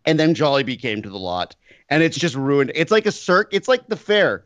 And 0.05 0.19
then 0.19 0.35
Jollibee 0.35 0.79
came 0.79 1.01
to 1.01 1.09
the 1.09 1.17
lot 1.17 1.55
and 1.89 2.03
it's 2.03 2.15
just 2.15 2.35
ruined. 2.35 2.71
It's 2.75 2.91
like 2.91 3.07
a 3.07 3.11
circ 3.11 3.49
it's 3.51 3.67
like 3.67 3.87
the 3.87 3.95
fair. 3.95 4.45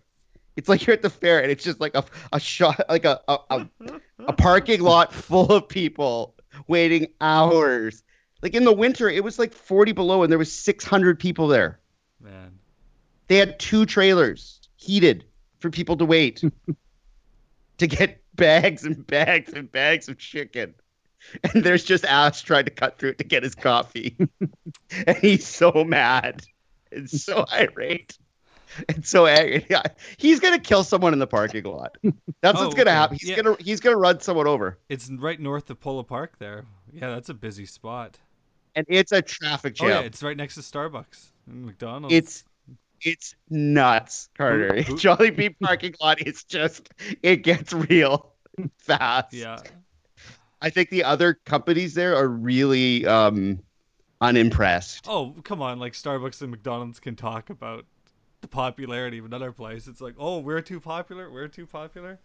It's 0.56 0.70
like 0.70 0.88
you're 0.88 0.94
at 0.94 1.02
the 1.02 1.10
fair 1.10 1.42
and 1.42 1.52
it's 1.52 1.66
just 1.66 1.82
like 1.82 1.94
a 1.94 2.06
a 2.32 2.40
shot 2.40 2.80
like 2.88 3.04
a 3.04 3.20
a, 3.28 3.38
a 3.50 3.68
a 4.30 4.32
parking 4.34 4.80
lot 4.80 5.14
full 5.14 5.52
of 5.52 5.68
people 5.68 6.36
waiting 6.70 7.08
hours. 7.20 8.02
Like 8.42 8.54
in 8.54 8.64
the 8.64 8.72
winter, 8.72 9.10
it 9.10 9.26
was 9.26 9.38
like 9.40 9.54
40 9.54 9.92
below, 9.92 10.24
and 10.24 10.32
there 10.32 10.40
was 10.40 10.54
600 10.54 11.20
people 11.20 11.50
there. 11.50 11.82
Man, 12.22 12.60
They 13.28 13.36
had 13.36 13.60
two 13.60 13.86
trailers 13.86 14.62
heated 14.78 15.26
for 15.60 15.70
people 15.70 15.98
to 15.98 16.06
wait 16.06 16.42
to 17.78 17.88
get 17.88 18.22
bags 18.36 18.84
and 18.86 19.06
bags 19.06 19.54
and 19.54 19.72
bags 19.72 20.08
of 20.10 20.18
chicken. 20.18 20.76
And 21.44 21.64
there's 21.64 21.84
just 21.84 22.06
Ash 22.06 22.42
trying 22.44 22.66
to 22.66 22.72
cut 22.72 23.00
through 23.00 23.10
it 23.12 23.18
to 23.18 23.24
get 23.24 23.42
his 23.44 23.56
coffee, 23.56 24.16
and 25.08 25.18
he's 25.18 25.46
so 25.48 25.72
mad 25.86 26.44
and 26.92 27.10
so 27.10 27.46
irate. 27.52 28.18
And 28.90 29.06
so 29.06 29.26
angry. 29.26 29.66
He's 30.18 30.40
gonna 30.42 30.60
kill 30.60 30.84
someone 30.84 31.14
in 31.14 31.20
the 31.20 31.28
parking 31.28 31.64
lot. 31.64 31.98
That's 32.42 32.60
Oh, 32.60 32.64
what's 32.64 32.76
gonna 32.76 32.92
happen. 32.92 33.18
He's 33.20 33.30
Yeah. 33.30 33.38
gonna 33.38 33.56
he's 33.60 33.80
gonna 33.80 33.96
run 33.98 34.20
someone 34.20 34.48
over. 34.48 34.78
it's 34.90 35.10
right 35.10 35.40
north 35.40 35.70
of 35.70 35.80
Polo 35.80 36.04
Park 36.04 36.38
there. 36.40 36.66
Yeah, 36.92 37.10
that's 37.12 37.30
a 37.30 37.34
busy 37.34 37.66
spot. 37.66 38.18
and 38.76 38.86
it's 38.90 39.14
a 39.14 39.22
traffic 39.22 39.78
Oh 39.80 39.88
jam. 39.88 39.90
yeah, 39.90 40.00
it's 40.02 40.22
right 40.22 40.36
next 40.36 40.56
to 40.56 40.62
Starbucks 40.62 41.32
and 41.48 41.66
McDonald's. 41.66 42.14
it's 42.14 42.44
it's 43.06 43.36
nuts, 43.50 44.28
Carter. 44.38 44.70
Jollibee 44.76 45.56
parking 45.62 45.96
lot 46.02 46.22
is 46.28 46.44
just 46.44 46.90
it 47.24 47.38
gets 47.38 47.72
real 47.72 48.34
fast. 48.80 49.32
yeah. 49.34 49.60
I 50.62 50.70
think 50.72 50.90
the 50.90 51.04
other 51.04 51.36
companies 51.46 51.94
there 51.94 52.16
are 52.16 52.28
really 52.28 53.06
um 53.06 53.60
unimpressed. 54.22 55.06
Oh 55.08 55.36
come 55.44 55.62
on, 55.62 55.80
like 55.80 55.94
Starbucks 55.94 56.42
and 56.42 56.52
McDonald's 56.52 57.00
can 57.00 57.16
talk 57.16 57.50
about 57.50 57.86
the 58.42 58.48
popularity 58.48 59.18
of 59.20 59.26
another 59.26 59.52
place. 59.52 59.88
It's 59.88 60.02
like, 60.02 60.16
oh, 60.18 60.40
we're 60.40 60.62
too 60.62 60.80
popular. 60.80 61.32
We're 61.32 61.48
too 61.48 61.66
popular. 61.66 62.20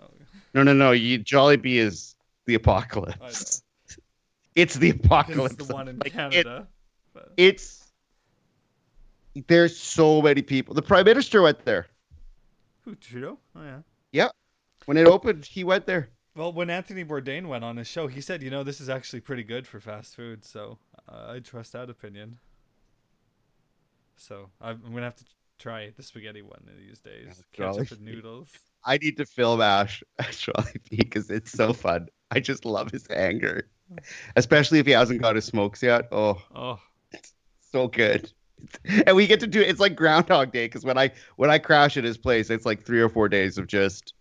Oh, 0.00 0.10
No, 0.54 0.62
no, 0.62 0.72
no. 0.74 0.92
You 0.92 1.18
Jollibee 1.20 1.76
is 1.76 2.14
the 2.46 2.54
apocalypse. 2.54 3.62
It's 4.54 4.74
the 4.74 4.88
apocalypse. 4.88 5.56
it's 5.56 5.66
the 5.66 5.74
one 5.74 5.86
in 5.88 5.98
Like, 5.98 6.06
it- 6.06 6.12
Canada. 6.14 6.66
but- 7.12 7.32
it's 7.36 7.85
there's 9.46 9.76
so 9.76 10.22
many 10.22 10.42
people. 10.42 10.74
The 10.74 10.82
prime 10.82 11.04
minister 11.04 11.42
went 11.42 11.64
there 11.64 11.86
Who 12.84 12.94
Trudeau? 12.94 13.38
Oh 13.54 13.62
yeah. 13.62 13.78
Yeah. 14.12 14.28
When 14.86 14.96
it 14.96 15.06
opened. 15.06 15.44
He 15.44 15.64
went 15.64 15.86
there. 15.86 16.08
Well, 16.36 16.52
when 16.52 16.68
Anthony 16.70 17.04
Bourdain 17.04 17.46
went 17.46 17.64
on 17.64 17.76
his 17.76 17.88
show, 17.88 18.06
he 18.06 18.20
said, 18.20 18.42
you 18.42 18.50
know, 18.50 18.62
this 18.62 18.80
is 18.80 18.88
actually 18.90 19.20
pretty 19.20 19.42
good 19.42 19.66
for 19.66 19.80
fast 19.80 20.14
food, 20.16 20.44
so 20.44 20.78
uh, 21.08 21.32
I 21.32 21.38
trust 21.40 21.72
that 21.72 21.88
opinion. 21.88 22.38
So 24.16 24.50
I'm 24.60 24.80
gonna 24.82 25.02
have 25.02 25.16
to 25.16 25.24
try 25.58 25.90
the 25.96 26.02
spaghetti 26.02 26.42
one 26.42 26.60
these 26.78 26.98
days. 27.00 27.42
Yeah, 27.58 27.72
Ketchup 27.72 27.90
and 27.92 28.00
noodles. 28.02 28.50
I 28.84 28.98
need 28.98 29.16
to 29.16 29.26
film 29.26 29.60
Ash 29.60 30.02
Jollibee 30.20 30.98
because 30.98 31.30
it's 31.30 31.50
so 31.52 31.72
fun. 31.72 32.08
I 32.30 32.40
just 32.40 32.64
love 32.64 32.90
his 32.90 33.06
anger, 33.10 33.68
especially 34.36 34.78
if 34.78 34.86
he 34.86 34.92
hasn't 34.92 35.22
got 35.22 35.36
his 35.36 35.44
smokes 35.44 35.82
yet. 35.82 36.08
Oh, 36.12 36.40
Oh, 36.54 36.80
It's 37.12 37.32
so 37.72 37.88
good. 37.88 38.32
And 39.06 39.16
we 39.16 39.26
get 39.26 39.40
to 39.40 39.46
do 39.46 39.60
it's 39.60 39.80
like 39.80 39.94
Groundhog 39.96 40.52
Day 40.52 40.66
because 40.66 40.84
when 40.84 40.98
I 40.98 41.12
when 41.36 41.50
I 41.50 41.58
crash 41.58 41.96
at 41.96 42.04
his 42.04 42.16
place, 42.18 42.50
it's 42.50 42.66
like 42.66 42.82
three 42.84 43.00
or 43.00 43.08
four 43.08 43.28
days 43.28 43.58
of 43.58 43.66
just 43.66 44.14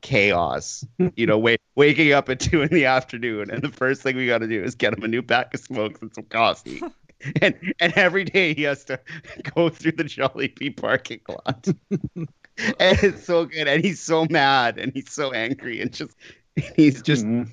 chaos. 0.00 0.84
you 1.16 1.26
know, 1.26 1.38
wait, 1.38 1.60
waking 1.74 2.12
up 2.12 2.28
at 2.28 2.40
two 2.40 2.62
in 2.62 2.68
the 2.68 2.84
afternoon, 2.86 3.50
and 3.50 3.62
the 3.62 3.70
first 3.70 4.02
thing 4.02 4.16
we 4.16 4.26
got 4.26 4.38
to 4.38 4.46
do 4.48 4.62
is 4.62 4.74
get 4.74 4.92
him 4.96 5.02
a 5.02 5.08
new 5.08 5.22
pack 5.22 5.54
of 5.54 5.60
smokes 5.60 6.00
and 6.00 6.14
some 6.14 6.24
coffee. 6.24 6.80
and 7.42 7.54
and 7.80 7.92
every 7.94 8.24
day 8.24 8.54
he 8.54 8.62
has 8.62 8.84
to 8.84 9.00
go 9.54 9.68
through 9.68 9.92
the 9.92 10.04
Jollibee 10.04 10.76
parking 10.76 11.20
lot. 11.28 11.66
and 12.16 12.28
it's 13.02 13.24
so 13.24 13.44
good, 13.46 13.66
and 13.68 13.84
he's 13.84 14.00
so 14.00 14.26
mad, 14.30 14.78
and 14.78 14.92
he's 14.94 15.10
so 15.10 15.32
angry, 15.32 15.80
and 15.80 15.92
just 15.92 16.14
he's 16.76 17.02
just 17.02 17.24
Mhm. 17.24 17.52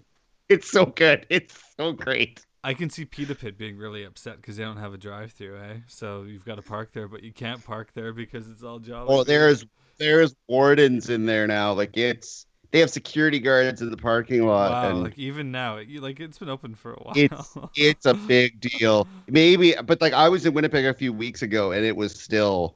it's 0.50 0.70
so 0.70 0.86
good, 0.86 1.26
it's 1.30 1.58
so 1.78 1.94
great. 1.94 2.46
I 2.64 2.74
can 2.74 2.90
see 2.90 3.04
Pita 3.06 3.36
Pit 3.36 3.58
being 3.58 3.78
really 3.78 4.04
upset 4.06 4.38
because 4.38 4.56
they 4.56 4.64
don't 4.64 4.78
have 4.78 4.94
a 4.94 4.98
drive-through, 4.98 5.60
eh? 5.60 5.78
So 5.88 6.24
you've 6.24 6.46
got 6.46 6.56
to 6.56 6.62
park 6.62 6.92
there, 6.94 7.08
but 7.08 7.22
you 7.24 7.34
can't 7.34 7.64
park 7.64 7.90
there 7.94 8.14
because 8.14 8.50
it's 8.50 8.64
all 8.64 8.80
jolly. 8.80 9.08
Oh, 9.10 9.24
there's 9.24 9.66
there's 9.98 10.34
wardens 10.48 11.10
in 11.10 11.26
there 11.26 11.46
now. 11.48 11.74
Like 11.74 11.98
it's 11.98 12.46
they 12.72 12.80
have 12.80 12.90
security 12.90 13.40
guards 13.40 13.82
in 13.82 13.92
the 13.92 13.98
parking 13.98 14.46
lot, 14.48 14.72
wow, 14.72 14.90
and 14.90 15.04
like 15.04 15.18
even 15.18 15.52
now, 15.52 15.78
it, 15.78 15.90
like 16.02 16.20
it's 16.20 16.40
been 16.40 16.50
open 16.50 16.74
for 16.74 16.94
a 16.94 16.98
while. 16.98 17.14
it's 17.16 17.58
it's 17.76 18.06
a 18.06 18.14
big 18.14 18.60
deal. 18.60 19.08
Maybe, 19.28 19.76
but 19.84 20.02
like 20.02 20.14
I 20.14 20.30
was 20.30 20.46
in 20.46 20.54
Winnipeg 20.54 20.86
a 20.86 20.94
few 20.94 21.14
weeks 21.14 21.42
ago, 21.42 21.72
and 21.72 21.86
it 21.86 21.96
was 21.96 22.20
still. 22.20 22.76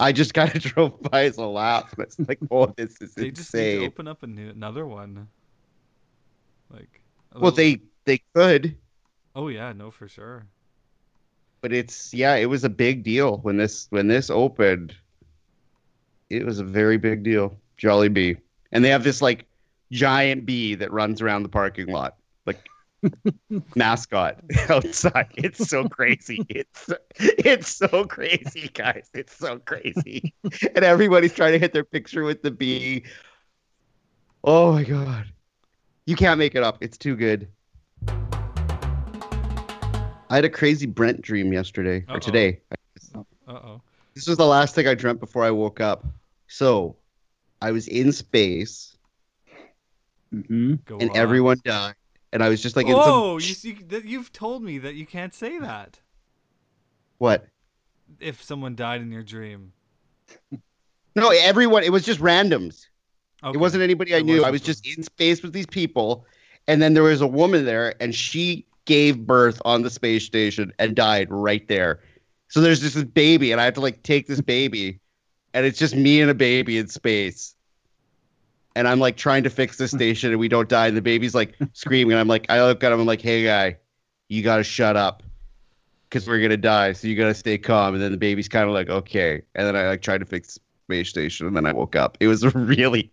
I 0.00 0.12
just 0.12 0.32
kind 0.34 0.54
of 0.54 0.62
drove 0.62 1.00
by 1.02 1.24
as 1.24 1.36
a 1.36 1.44
laugh. 1.46 1.94
It's 1.98 2.18
like, 2.18 2.38
oh, 2.50 2.72
this 2.76 3.00
is 3.00 3.14
they 3.14 3.30
just 3.30 3.52
need 3.54 3.80
to 3.80 3.86
open 3.86 4.08
up 4.08 4.22
a 4.22 4.26
new, 4.26 4.48
another 4.50 4.86
one. 4.86 5.28
Like. 6.70 7.00
Well, 7.32 7.50
little- 7.52 7.56
they 7.56 7.80
they 8.04 8.20
could, 8.34 8.76
Oh 9.34 9.48
yeah, 9.48 9.72
no, 9.72 9.90
for 9.90 10.08
sure. 10.08 10.46
but 11.60 11.72
it's 11.72 12.12
yeah, 12.12 12.34
it 12.36 12.46
was 12.46 12.64
a 12.64 12.68
big 12.68 13.02
deal 13.04 13.38
when 13.38 13.56
this 13.56 13.86
when 13.90 14.08
this 14.08 14.30
opened. 14.30 14.94
It 16.30 16.44
was 16.44 16.58
a 16.58 16.64
very 16.64 16.98
big 16.98 17.22
deal. 17.22 17.56
Jollibee, 17.78 18.38
and 18.72 18.84
they 18.84 18.90
have 18.90 19.04
this 19.04 19.22
like 19.22 19.46
giant 19.92 20.46
bee 20.46 20.74
that 20.76 20.92
runs 20.92 21.20
around 21.22 21.42
the 21.42 21.48
parking 21.48 21.88
lot, 21.88 22.16
like 22.46 22.64
mascot 23.76 24.40
outside. 24.68 25.28
It's 25.36 25.68
so 25.68 25.88
crazy. 25.88 26.46
It's 26.48 26.90
it's 27.18 27.68
so 27.76 28.04
crazy, 28.04 28.70
guys. 28.72 29.08
It's 29.14 29.36
so 29.36 29.58
crazy, 29.58 30.34
and 30.74 30.84
everybody's 30.84 31.34
trying 31.34 31.52
to 31.52 31.58
hit 31.58 31.72
their 31.72 31.84
picture 31.84 32.24
with 32.24 32.42
the 32.42 32.50
bee. 32.50 33.04
Oh 34.44 34.72
my 34.72 34.84
god, 34.84 35.26
you 36.06 36.16
can't 36.16 36.38
make 36.38 36.54
it 36.54 36.62
up. 36.62 36.78
It's 36.80 36.98
too 36.98 37.16
good. 37.16 37.48
I 40.34 40.38
had 40.38 40.44
a 40.44 40.50
crazy 40.50 40.86
Brent 40.86 41.22
dream 41.22 41.52
yesterday 41.52 42.04
or 42.08 42.14
Uh-oh. 42.14 42.18
today. 42.18 42.58
Uh 43.14 43.22
oh. 43.46 43.80
This 44.16 44.26
was 44.26 44.36
the 44.36 44.44
last 44.44 44.74
thing 44.74 44.88
I 44.88 44.94
dreamt 44.94 45.20
before 45.20 45.44
I 45.44 45.52
woke 45.52 45.80
up. 45.80 46.04
So, 46.48 46.96
I 47.62 47.70
was 47.70 47.86
in 47.86 48.10
space 48.10 48.96
mm-hmm, 50.34 50.74
and 50.88 51.10
on. 51.10 51.16
everyone 51.16 51.60
died, 51.64 51.94
and 52.32 52.42
I 52.42 52.48
was 52.48 52.60
just 52.60 52.74
like, 52.74 52.86
in 52.86 52.94
some, 52.94 53.00
Whoa! 53.00 53.38
You, 53.38 53.54
you, 53.62 54.02
you've 54.04 54.32
told 54.32 54.64
me 54.64 54.78
that 54.78 54.96
you 54.96 55.06
can't 55.06 55.32
say 55.32 55.60
that 55.60 56.00
what? 57.18 57.46
if 58.18 58.42
someone 58.42 58.74
died 58.74 59.02
in 59.02 59.12
your 59.12 59.22
dream. 59.22 59.72
No, 61.14 61.28
everyone. 61.28 61.84
It 61.84 61.92
was 61.92 62.04
just 62.04 62.18
randoms. 62.18 62.86
Okay. 63.44 63.56
It 63.56 63.60
wasn't 63.60 63.84
anybody 63.84 64.16
I 64.16 64.18
It 64.18 64.26
knew. 64.26 64.38
I 64.42 64.50
wasn't 64.50 64.52
was 64.52 64.60
from- 64.62 64.66
just 64.66 64.98
in 64.98 65.04
space 65.04 65.44
with 65.44 65.52
these 65.52 65.66
people, 65.66 66.26
and 66.66 66.82
then 66.82 66.94
there 66.94 67.04
was 67.04 67.20
a 67.20 67.26
woman 67.28 67.64
there, 67.64 67.94
and 68.02 68.12
she 68.12 68.66
gave 68.84 69.26
birth 69.26 69.60
on 69.64 69.82
the 69.82 69.90
space 69.90 70.24
station 70.24 70.72
and 70.78 70.94
died 70.94 71.28
right 71.30 71.66
there. 71.68 72.00
So 72.48 72.60
there's 72.60 72.80
just 72.80 72.94
this 72.94 73.04
baby, 73.04 73.52
and 73.52 73.60
I 73.60 73.64
have 73.64 73.74
to 73.74 73.80
like 73.80 74.02
take 74.02 74.26
this 74.26 74.40
baby, 74.40 75.00
and 75.52 75.66
it's 75.66 75.78
just 75.78 75.94
me 75.94 76.20
and 76.20 76.30
a 76.30 76.34
baby 76.34 76.78
in 76.78 76.88
space. 76.88 77.54
And 78.76 78.88
I'm 78.88 78.98
like 78.98 79.16
trying 79.16 79.44
to 79.44 79.50
fix 79.50 79.76
the 79.76 79.88
station, 79.88 80.30
and 80.30 80.40
we 80.40 80.48
don't 80.48 80.68
die. 80.68 80.88
And 80.88 80.96
the 80.96 81.02
baby's 81.02 81.34
like 81.34 81.56
screaming, 81.72 82.12
and 82.12 82.20
I'm 82.20 82.28
like, 82.28 82.46
I 82.48 82.62
look 82.62 82.82
at 82.84 82.92
him, 82.92 83.00
I'm 83.00 83.06
like, 83.06 83.22
hey 83.22 83.44
guy, 83.44 83.78
you 84.28 84.42
gotta 84.42 84.64
shut 84.64 84.96
up, 84.96 85.22
because 86.08 86.28
we're 86.28 86.40
gonna 86.40 86.56
die. 86.56 86.92
So 86.92 87.08
you 87.08 87.16
gotta 87.16 87.34
stay 87.34 87.58
calm. 87.58 87.94
And 87.94 88.02
then 88.02 88.12
the 88.12 88.18
baby's 88.18 88.48
kind 88.48 88.68
of 88.68 88.74
like, 88.74 88.88
okay. 88.88 89.42
And 89.54 89.66
then 89.66 89.76
I 89.76 89.88
like 89.88 90.02
tried 90.02 90.18
to 90.18 90.26
fix 90.26 90.58
space 90.84 91.08
station, 91.08 91.46
and 91.46 91.56
then 91.56 91.66
I 91.66 91.72
woke 91.72 91.96
up. 91.96 92.16
It 92.20 92.28
was 92.28 92.42
a 92.42 92.50
really 92.54 93.10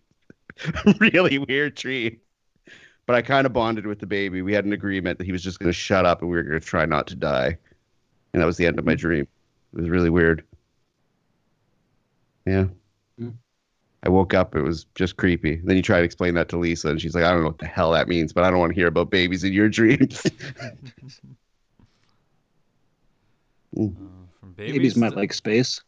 really 1.00 1.38
weird 1.38 1.74
dream. 1.74 2.18
But 3.06 3.16
I 3.16 3.22
kind 3.22 3.46
of 3.46 3.52
bonded 3.52 3.86
with 3.86 3.98
the 3.98 4.06
baby. 4.06 4.42
We 4.42 4.52
had 4.52 4.64
an 4.64 4.72
agreement 4.72 5.18
that 5.18 5.24
he 5.24 5.32
was 5.32 5.42
just 5.42 5.58
going 5.58 5.68
to 5.68 5.72
shut 5.72 6.06
up 6.06 6.20
and 6.22 6.30
we 6.30 6.36
were 6.36 6.42
going 6.42 6.60
to 6.60 6.64
try 6.66 6.86
not 6.86 7.06
to 7.08 7.16
die. 7.16 7.56
And 8.32 8.40
that 8.40 8.46
was 8.46 8.56
the 8.56 8.66
end 8.66 8.78
of 8.78 8.84
my 8.84 8.94
dream. 8.94 9.26
It 9.74 9.80
was 9.80 9.90
really 9.90 10.10
weird. 10.10 10.44
Yeah. 12.46 12.66
Mm. 13.20 13.34
I 14.04 14.08
woke 14.08 14.34
up. 14.34 14.54
It 14.54 14.62
was 14.62 14.86
just 14.94 15.16
creepy. 15.16 15.60
Then 15.64 15.76
you 15.76 15.82
try 15.82 15.98
to 15.98 16.04
explain 16.04 16.34
that 16.34 16.48
to 16.50 16.58
Lisa, 16.58 16.88
and 16.88 17.00
she's 17.00 17.14
like, 17.14 17.24
I 17.24 17.30
don't 17.30 17.42
know 17.42 17.48
what 17.48 17.58
the 17.58 17.66
hell 17.66 17.92
that 17.92 18.08
means, 18.08 18.32
but 18.32 18.44
I 18.44 18.50
don't 18.50 18.58
want 18.58 18.70
to 18.70 18.74
hear 18.74 18.88
about 18.88 19.10
babies 19.10 19.44
in 19.44 19.52
your 19.52 19.68
dreams. 19.68 20.22
Uh, 23.74 23.88
from 24.38 24.52
babies, 24.54 24.72
Babies 24.74 24.96
might 24.96 25.10
to- 25.10 25.16
like 25.16 25.32
space. 25.32 25.80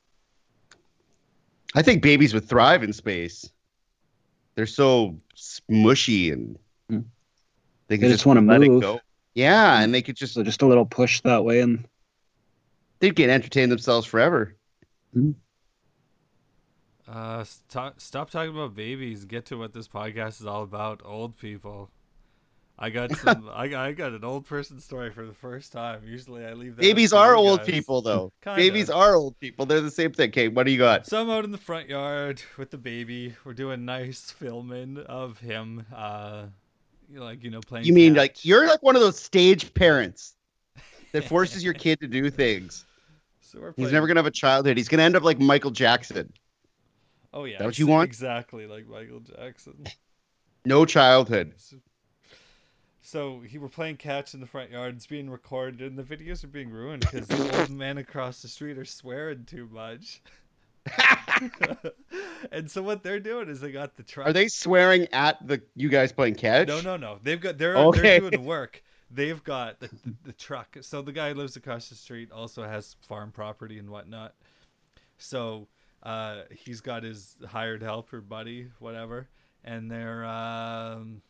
I 1.74 1.82
think 1.82 2.02
babies 2.02 2.32
would 2.32 2.48
thrive 2.48 2.82
in 2.82 2.94
space. 2.94 3.50
They're 4.54 4.64
so 4.64 5.20
smushy 5.36 6.32
and 6.32 6.58
Mm. 6.90 7.04
they 7.88 7.96
can 7.96 8.02
They 8.02 8.08
just, 8.08 8.20
just 8.20 8.26
wanna 8.26 8.40
let 8.42 8.62
it 8.62 8.80
go. 8.80 9.00
Yeah, 9.34 9.80
and 9.80 9.92
they 9.92 10.02
could 10.02 10.16
just 10.16 10.34
So 10.34 10.42
just 10.42 10.62
a 10.62 10.66
little 10.66 10.86
push 10.86 11.20
that 11.22 11.44
way, 11.44 11.60
and 11.60 11.86
they 13.00 13.10
can 13.10 13.30
entertain 13.30 13.68
themselves 13.68 14.06
forever. 14.06 14.54
Uh, 17.06 17.44
stop, 17.44 18.00
stop 18.00 18.30
talking 18.30 18.50
about 18.54 18.74
babies. 18.74 19.24
Get 19.24 19.46
to 19.46 19.56
what 19.58 19.72
this 19.72 19.88
podcast 19.88 20.40
is 20.40 20.46
all 20.46 20.62
about. 20.62 21.02
Old 21.04 21.36
people. 21.36 21.90
I 22.78 22.90
got 22.90 23.12
some. 23.16 23.48
I, 23.52 23.68
got- 23.68 23.86
I 23.86 23.92
got 23.92 24.12
an 24.12 24.24
old 24.24 24.46
person 24.46 24.80
story 24.80 25.10
for 25.10 25.26
the 25.26 25.34
first 25.34 25.72
time. 25.72 26.02
Usually, 26.06 26.44
I 26.44 26.54
leave 26.54 26.76
that. 26.76 26.82
Babies 26.82 27.12
are 27.12 27.34
old 27.34 27.58
guys. 27.60 27.68
people, 27.68 28.02
though. 28.02 28.32
Babies 28.44 28.88
are 28.90 29.14
old 29.14 29.38
people. 29.38 29.66
They're 29.66 29.80
the 29.80 29.90
same 29.90 30.12
thing. 30.12 30.30
Okay, 30.30 30.48
what 30.48 30.64
do 30.64 30.72
you 30.72 30.78
got? 30.78 31.06
So 31.06 31.20
I'm 31.20 31.30
out 31.30 31.44
in 31.44 31.52
the 31.52 31.58
front 31.58 31.88
yard 31.88 32.42
with 32.56 32.70
the 32.70 32.78
baby. 32.78 33.34
We're 33.44 33.52
doing 33.54 33.84
nice 33.84 34.30
filming 34.30 34.98
of 34.98 35.38
him. 35.38 35.84
Uh, 35.94 36.44
you 36.44 36.46
know, 36.46 36.50
like 37.20 37.42
you 37.44 37.50
know, 37.50 37.60
playing. 37.60 37.86
You 37.86 37.92
mean 37.92 38.12
catch. 38.14 38.18
like 38.18 38.44
you're 38.44 38.66
like 38.66 38.82
one 38.82 38.96
of 38.96 39.02
those 39.02 39.18
stage 39.18 39.72
parents 39.74 40.34
that 41.12 41.24
forces 41.28 41.62
your 41.64 41.74
kid 41.74 42.00
to 42.00 42.06
do 42.06 42.30
things. 42.30 42.84
So 43.40 43.60
we're 43.60 43.74
He's 43.76 43.92
never 43.92 44.06
gonna 44.06 44.18
have 44.18 44.26
a 44.26 44.30
childhood. 44.30 44.76
He's 44.76 44.88
gonna 44.88 45.02
end 45.04 45.16
up 45.16 45.22
like 45.22 45.38
Michael 45.38 45.70
Jackson. 45.70 46.32
Oh 47.32 47.44
yeah. 47.44 47.58
that 47.58 47.64
what 47.64 47.78
you 47.78 47.86
want? 47.86 48.08
Exactly 48.08 48.66
like 48.66 48.86
Michael 48.88 49.20
Jackson. 49.20 49.84
No 50.64 50.84
childhood. 50.84 51.52
So- 51.56 51.76
So 53.02 53.40
he 53.40 53.58
were 53.58 53.68
playing 53.68 53.96
catch 53.98 54.32
in 54.34 54.40
the 54.40 54.46
front 54.46 54.70
yard. 54.70 54.96
It's 54.96 55.06
being 55.06 55.28
recorded, 55.28 55.82
and 55.82 55.98
the 55.98 56.02
videos 56.02 56.42
are 56.42 56.48
being 56.48 56.70
ruined 56.70 57.00
because 57.02 57.26
the 57.28 57.60
old 57.60 57.70
men 57.70 57.98
across 57.98 58.40
the 58.40 58.48
street 58.48 58.78
are 58.78 58.84
swearing 58.84 59.44
too 59.44 59.68
much. 59.70 60.22
and 62.52 62.70
so 62.70 62.82
what 62.82 63.02
they're 63.02 63.20
doing 63.20 63.48
is 63.48 63.60
they 63.60 63.72
got 63.72 63.96
the 63.96 64.02
truck. 64.02 64.26
Are 64.26 64.32
they 64.32 64.48
swearing 64.48 65.08
at 65.12 65.46
the 65.46 65.62
you 65.74 65.88
guys 65.88 66.12
playing 66.12 66.34
catch? 66.34 66.68
No, 66.68 66.80
no, 66.80 66.96
no. 66.96 67.18
They've 67.22 67.40
got 67.40 67.58
they're 67.58 67.76
Okay. 67.76 68.00
they're 68.00 68.20
doing 68.20 68.32
the 68.32 68.40
work. 68.40 68.82
They've 69.10 69.42
got 69.44 69.80
the, 69.80 69.88
the, 69.88 70.14
the 70.24 70.32
truck. 70.32 70.76
So 70.80 71.02
the 71.02 71.12
guy 71.12 71.32
lives 71.32 71.56
across 71.56 71.88
the 71.88 71.94
street 71.94 72.30
also 72.32 72.64
has 72.64 72.96
farm 73.08 73.30
property 73.32 73.78
and 73.78 73.88
whatnot. 73.88 74.34
So 75.18 75.68
uh, 76.02 76.42
he's 76.50 76.80
got 76.80 77.02
his 77.02 77.36
hired 77.46 77.82
helper 77.82 78.20
buddy, 78.20 78.68
whatever, 78.78 79.28
and 79.64 79.90
they're 79.90 80.24
um, 80.24 81.22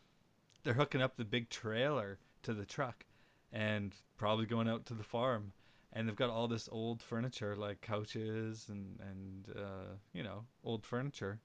they're 0.63 0.73
hooking 0.73 1.01
up 1.01 1.15
the 1.15 1.25
big 1.25 1.49
trailer 1.49 2.17
to 2.43 2.53
the 2.53 2.65
truck, 2.65 3.05
and 3.53 3.93
probably 4.17 4.45
going 4.45 4.67
out 4.67 4.85
to 4.87 4.93
the 4.93 5.03
farm. 5.03 5.51
And 5.95 6.07
they've 6.07 6.15
got 6.15 6.29
all 6.29 6.47
this 6.47 6.69
old 6.71 7.01
furniture 7.01 7.55
like 7.55 7.81
couches 7.81 8.67
and 8.69 8.99
and 9.01 9.55
uh, 9.57 9.95
you 10.13 10.23
know 10.23 10.45
old 10.63 10.85
furniture 10.85 11.39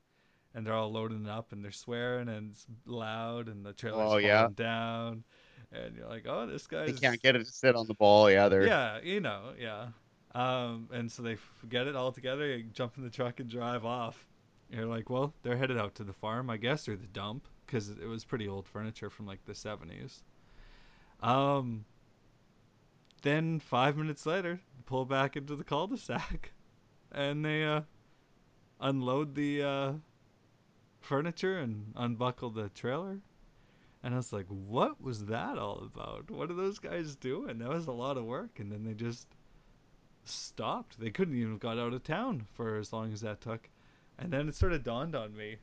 and 0.54 0.66
they're 0.66 0.74
all 0.74 0.90
loading 0.92 1.24
it 1.26 1.30
up 1.30 1.52
and 1.52 1.64
they're 1.64 1.70
swearing 1.70 2.28
and 2.28 2.52
it's 2.52 2.66
loud 2.86 3.48
and 3.48 3.64
the 3.64 3.72
trailer's 3.72 4.14
Oh, 4.14 4.18
falling 4.20 4.24
yeah. 4.26 4.48
down 4.56 5.24
and 5.72 5.96
you're 5.96 6.08
like 6.08 6.26
oh 6.28 6.46
this 6.46 6.66
guy 6.66 6.90
can't 6.90 7.22
get 7.22 7.36
it 7.36 7.44
to 7.46 7.52
sit 7.52 7.76
on 7.76 7.86
the 7.86 7.94
ball. 7.94 8.30
Yeah, 8.30 8.48
they're 8.48 8.66
yeah 8.66 8.98
you 9.02 9.20
know 9.20 9.52
yeah 9.58 9.86
um 10.34 10.88
and 10.92 11.10
so 11.10 11.22
they 11.22 11.36
get 11.68 11.86
it 11.86 11.96
all 11.96 12.12
together 12.12 12.60
jump 12.72 12.96
in 12.96 13.04
the 13.04 13.10
truck 13.10 13.40
and 13.40 13.48
drive 13.48 13.84
off 13.84 14.26
you're 14.70 14.86
like 14.86 15.10
well 15.10 15.32
they're 15.42 15.56
headed 15.56 15.78
out 15.78 15.94
to 15.94 16.04
the 16.04 16.12
farm 16.12 16.50
i 16.50 16.56
guess 16.56 16.88
or 16.88 16.96
the 16.96 17.06
dump 17.08 17.46
because 17.66 17.88
it 17.90 18.06
was 18.06 18.24
pretty 18.24 18.48
old 18.48 18.66
furniture 18.66 19.10
from 19.10 19.26
like 19.26 19.44
the 19.44 19.54
70s 19.54 20.22
um 21.22 21.84
then 23.22 23.60
five 23.60 23.96
minutes 23.96 24.26
later 24.26 24.60
pull 24.86 25.04
back 25.04 25.36
into 25.36 25.56
the 25.56 25.64
cul-de-sac 25.64 26.52
and 27.12 27.44
they 27.44 27.64
uh 27.64 27.82
unload 28.80 29.34
the 29.34 29.62
uh 29.62 29.92
furniture 31.00 31.58
and 31.58 31.92
unbuckle 31.96 32.50
the 32.50 32.68
trailer. 32.70 33.20
And 34.02 34.14
I 34.14 34.16
was 34.16 34.32
like, 34.32 34.46
what 34.46 35.00
was 35.00 35.26
that 35.26 35.58
all 35.58 35.82
about? 35.84 36.30
What 36.30 36.50
are 36.50 36.54
those 36.54 36.78
guys 36.78 37.16
doing? 37.16 37.58
That 37.58 37.68
was 37.68 37.86
a 37.86 37.92
lot 37.92 38.16
of 38.16 38.24
work. 38.24 38.58
And 38.58 38.72
then 38.72 38.84
they 38.84 38.94
just 38.94 39.26
stopped. 40.24 40.98
They 40.98 41.10
couldn't 41.10 41.36
even 41.36 41.52
have 41.52 41.60
got 41.60 41.78
out 41.78 41.92
of 41.92 42.02
town 42.02 42.46
for 42.54 42.76
as 42.76 42.92
long 42.92 43.12
as 43.12 43.20
that 43.20 43.40
took. 43.40 43.68
And 44.18 44.32
then 44.32 44.48
it 44.48 44.54
sort 44.54 44.72
of 44.72 44.84
dawned 44.84 45.14
on 45.14 45.36
me 45.36 45.56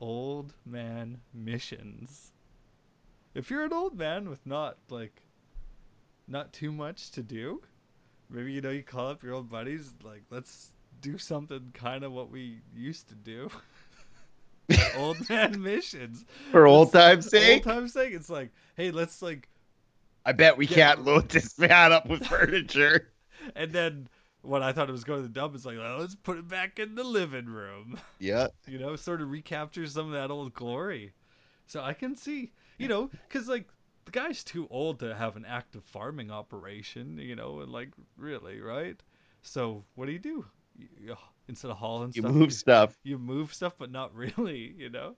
old 0.00 0.54
man 0.66 1.20
missions. 1.32 2.32
If 3.34 3.50
you're 3.50 3.64
an 3.64 3.72
old 3.72 3.96
man 3.96 4.28
with 4.28 4.44
not, 4.46 4.76
like, 4.88 5.22
not 6.30 6.52
too 6.52 6.72
much 6.72 7.10
to 7.12 7.22
do, 7.22 7.60
maybe, 8.30 8.52
you 8.52 8.60
know, 8.60 8.70
you 8.70 8.82
call 8.82 9.08
up 9.08 9.22
your 9.22 9.34
old 9.34 9.50
buddies, 9.50 9.92
like, 10.02 10.22
let's 10.30 10.70
do 11.00 11.18
something 11.18 11.72
kind 11.74 12.04
of 12.04 12.12
what 12.12 12.30
we 12.30 12.60
used 12.74 13.08
to 13.08 13.14
do. 13.14 13.50
old 14.96 15.16
man 15.28 15.60
missions. 15.60 16.24
for 16.50 16.66
old 16.66 16.92
time's 16.92 17.28
sake. 17.28 17.66
Old 17.66 17.74
time's 17.74 17.92
sake. 17.92 18.14
It's 18.14 18.30
like, 18.30 18.50
hey, 18.76 18.90
let's 18.90 19.20
like, 19.22 19.48
I 20.24 20.32
bet 20.32 20.56
we 20.56 20.66
can't 20.66 21.04
load 21.04 21.28
this 21.28 21.58
man 21.58 21.92
up 21.92 22.06
with 22.06 22.26
furniture. 22.26 23.12
and 23.56 23.72
then 23.72 24.08
when 24.42 24.62
I 24.62 24.72
thought 24.72 24.88
it 24.88 24.92
was 24.92 25.04
going 25.04 25.18
to 25.18 25.28
the 25.28 25.32
dump 25.32 25.54
it's 25.54 25.66
like, 25.66 25.78
well, 25.78 25.98
let's 25.98 26.14
put 26.14 26.38
it 26.38 26.48
back 26.48 26.78
in 26.78 26.94
the 26.94 27.04
living 27.04 27.46
room. 27.46 27.98
yeah. 28.18 28.48
You 28.66 28.78
know, 28.78 28.96
sort 28.96 29.20
of 29.20 29.30
recapture 29.30 29.86
some 29.86 30.06
of 30.06 30.12
that 30.12 30.30
old 30.30 30.54
glory. 30.54 31.12
So 31.66 31.82
I 31.82 31.92
can 31.92 32.16
see, 32.16 32.52
you 32.78 32.88
know, 32.88 33.10
because 33.28 33.48
like 33.48 33.68
the 34.04 34.10
guy's 34.12 34.44
too 34.44 34.66
old 34.70 35.00
to 35.00 35.14
have 35.14 35.36
an 35.36 35.44
active 35.44 35.84
farming 35.84 36.30
operation, 36.30 37.18
you 37.18 37.36
know, 37.36 37.60
and 37.60 37.70
like 37.72 37.90
really, 38.16 38.60
right? 38.60 39.00
So 39.42 39.84
what 39.94 40.06
do 40.06 40.12
you 40.12 40.18
do? 40.18 40.46
You, 40.76 40.88
you- 40.98 41.16
instead 41.48 41.70
of 41.70 41.76
hauling 41.78 42.12
You 42.12 42.22
stuff, 42.22 42.32
move 42.32 42.52
stuff. 42.52 42.96
you 43.02 43.18
move 43.18 43.52
stuff, 43.54 43.74
but 43.78 43.90
not 43.90 44.14
really, 44.14 44.74
you 44.76 44.90
know. 44.90 45.16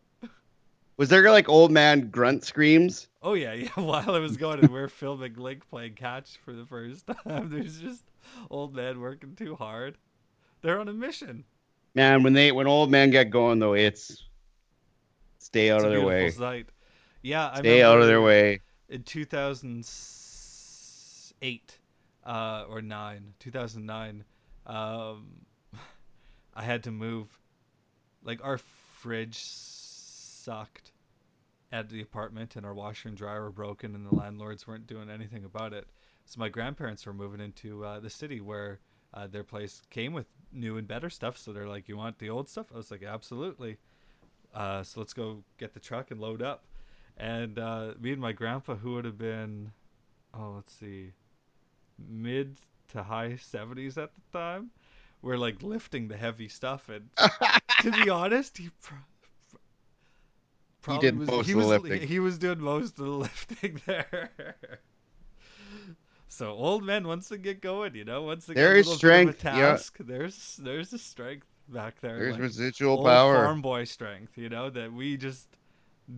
Was 0.97 1.09
there 1.11 1.31
like 1.31 1.49
old 1.49 1.71
man 1.71 2.11
grunt 2.11 2.45
screams? 2.45 3.09
Oh 3.23 3.35
yeah, 3.35 3.53
yeah. 3.53 3.69
While 3.75 4.11
I 4.15 4.19
was 4.19 4.37
going 4.37 4.61
and 4.61 4.73
we 4.73 4.81
are 4.81 4.89
filming 4.89 5.35
Link 5.35 5.69
playing 5.69 5.95
catch 5.95 6.37
for 6.39 6.53
the 6.53 6.67
first 6.67 7.07
time, 7.27 7.51
there's 7.51 7.79
just 7.81 8.05
old 8.51 8.75
man 8.75 9.01
working 9.01 9.35
too 9.35 9.55
hard. 9.57 9.99
They're 10.63 10.81
on 10.81 10.89
a 10.89 10.93
mission. 10.93 11.45
Man, 11.95 12.23
when 12.23 12.33
they 12.35 12.53
when 12.53 12.67
old 12.67 12.91
men 12.91 13.11
get 13.11 13.31
going 13.31 13.59
though, 13.59 13.75
it's 13.75 14.29
stay 15.39 15.71
out 15.71 15.79
It's 15.79 15.85
of 15.85 15.91
their 15.91 16.03
way. 16.03 16.31
sight. 16.31 16.69
Yeah, 17.23 17.49
I 17.51 17.61
Stay 17.61 17.83
out 17.83 18.01
of 18.01 18.07
their 18.07 18.21
way. 18.23 18.61
In 18.93 19.03
2008 19.05 21.79
uh, 22.27 22.65
or 22.69 22.83
nine, 22.83 23.33
2009, 23.39 24.25
um, 24.67 25.47
I 26.55 26.63
had 26.63 26.85
to 26.85 26.91
move. 26.91 27.41
Like 28.23 28.45
our 28.45 28.59
fridge 28.59 29.39
sucked 29.39 30.93
at 31.73 31.89
the 31.89 32.03
apartment, 32.03 32.57
and 32.57 32.67
our 32.67 32.75
washer 32.75 33.09
and 33.09 33.17
dryer 33.17 33.45
were 33.45 33.51
broken, 33.51 33.95
and 33.95 34.05
the 34.05 34.15
landlords 34.15 34.67
weren't 34.67 34.87
doing 34.87 35.09
anything 35.09 35.47
about 35.47 35.73
it. 35.73 35.89
So 36.27 36.39
my 36.39 36.51
grandparents 36.51 37.07
were 37.07 37.15
moving 37.15 37.41
into 37.41 37.87
uh, 37.87 38.01
the 38.01 38.11
city 38.11 38.43
where 38.43 38.81
uh, 39.15 39.27
their 39.27 39.43
place 39.43 39.81
came 39.89 40.13
with 40.13 40.27
new 40.53 40.77
and 40.77 40.87
better 40.87 41.09
stuff. 41.09 41.39
So 41.39 41.55
they're 41.55 41.67
like, 41.67 41.89
"You 41.89 41.97
want 41.97 42.19
the 42.19 42.29
old 42.29 42.51
stuff?" 42.51 42.67
I 42.75 42.77
was 42.77 42.91
like, 42.91 43.05
"Absolutely." 43.05 43.79
Uh, 44.53 44.83
so 44.83 45.01
let's 45.01 45.15
go 45.15 45.45
get 45.57 45.73
the 45.73 45.81
truck 45.81 46.11
and 46.11 46.21
load 46.21 46.43
up. 46.43 46.67
And 47.23 47.59
uh, 47.59 47.95
me 48.01 48.13
and 48.13 48.21
my 48.23 48.33
grandpa, 48.33 48.77
who 48.77 48.95
would 48.95 49.07
have 49.07 49.19
been, 49.19 49.73
oh, 50.35 50.55
let's 50.57 50.75
see, 50.75 51.15
mid 51.99 52.61
to 52.89 53.05
high 53.05 53.37
70s 53.37 53.97
at 53.99 54.13
the 54.15 54.39
time, 54.39 54.71
were 55.23 55.39
like 55.39 55.63
lifting 55.63 56.09
the 56.09 56.17
heavy 56.17 56.49
stuff. 56.49 56.89
And 56.89 57.11
to 57.81 57.93
be 57.93 58.11
honest, 58.11 58.59
he 58.59 58.71
pro- 58.83 58.99
probably 60.83 61.13
did 61.13 61.19
was, 61.19 61.31
most 61.31 61.49
he 61.49 61.53
of 61.53 61.59
the 61.59 61.67
was, 61.67 61.67
lifting. 61.67 62.09
He 62.09 62.19
was 62.21 62.39
doing 62.39 62.61
most 62.61 62.99
of 62.99 63.07
the 63.07 63.11
lifting 63.27 63.81
there. 63.87 64.31
So 66.29 66.51
old 66.53 66.85
men, 66.85 67.07
once 67.07 67.29
they 67.29 67.39
get 67.39 67.61
going, 67.63 67.95
you 67.95 68.05
know, 68.05 68.23
once 68.23 68.47
they 68.47 68.55
There 68.55 68.75
get 68.75 68.79
a 68.79 68.81
is 68.81 68.89
little 68.89 69.01
bit 69.01 69.17
of 69.17 69.27
a 69.29 69.33
strength, 69.33 69.45
yeah. 69.51 69.79
there's 69.99 70.57
there's 70.57 70.93
a 70.93 70.99
strength 70.99 71.47
back 71.69 72.01
there. 72.01 72.23
There's 72.23 72.39
like, 72.39 72.43
residual 72.43 72.99
old 72.99 73.23
power. 73.23 73.31
farm 73.31 73.63
boy 73.63 73.85
strength, 73.85 74.39
you 74.39 74.51
know, 74.51 74.71
that 74.71 74.93
we 74.93 75.17
just 75.17 75.59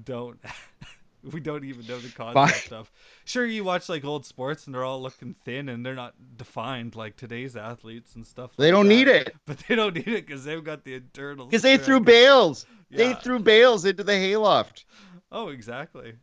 don't 0.04 0.38
we 1.32 1.40
don't 1.40 1.64
even 1.64 1.86
know 1.86 1.98
the 1.98 2.10
concept 2.10 2.72
of. 2.72 2.90
Sure, 3.24 3.46
you 3.46 3.64
watch 3.64 3.88
like 3.88 4.04
old 4.04 4.26
sports 4.26 4.66
and 4.66 4.74
they're 4.74 4.84
all 4.84 5.00
looking 5.00 5.34
thin 5.44 5.68
and 5.68 5.84
they're 5.84 5.94
not 5.94 6.14
defined 6.36 6.96
like 6.96 7.16
today's 7.16 7.56
athletes 7.56 8.14
and 8.16 8.26
stuff. 8.26 8.50
They 8.56 8.66
like 8.66 8.72
don't 8.72 8.88
that. 8.88 8.94
need 8.94 9.08
it 9.08 9.34
but 9.46 9.58
they 9.68 9.74
don't 9.74 9.94
need 9.94 10.08
it 10.08 10.26
because 10.26 10.44
they've 10.44 10.62
got 10.62 10.84
the 10.84 10.94
internal. 10.94 11.46
because 11.46 11.62
they 11.62 11.78
threw 11.78 12.00
bales. 12.00 12.66
They 12.90 13.14
threw 13.14 13.40
bales 13.40 13.84
into 13.84 14.04
the 14.04 14.12
hayloft. 14.12 14.84
Oh, 15.32 15.48
exactly. 15.48 16.14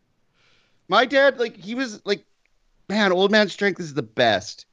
My 0.87 1.05
dad, 1.05 1.37
like, 1.37 1.57
he 1.57 1.75
was 1.75 2.01
like, 2.05 2.23
man, 2.87 3.11
old 3.11 3.31
man 3.31 3.49
strength 3.49 3.79
is 3.79 3.93
the 3.93 4.03
best. 4.03 4.65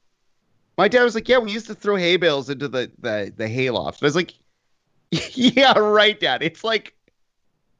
My 0.77 0.87
dad 0.87 1.03
was 1.03 1.13
like, 1.13 1.27
yeah, 1.27 1.39
we 1.39 1.51
used 1.51 1.67
to 1.67 1.75
throw 1.75 1.97
hay 1.97 2.15
bales 2.15 2.49
into 2.49 2.69
the 2.69 2.89
the, 2.99 3.33
the 3.35 3.47
hayloft. 3.49 4.01
I 4.01 4.05
was 4.05 4.15
like, 4.15 4.33
yeah, 5.11 5.77
right, 5.77 6.17
dad. 6.17 6.41
It's 6.41 6.63
like 6.63 6.95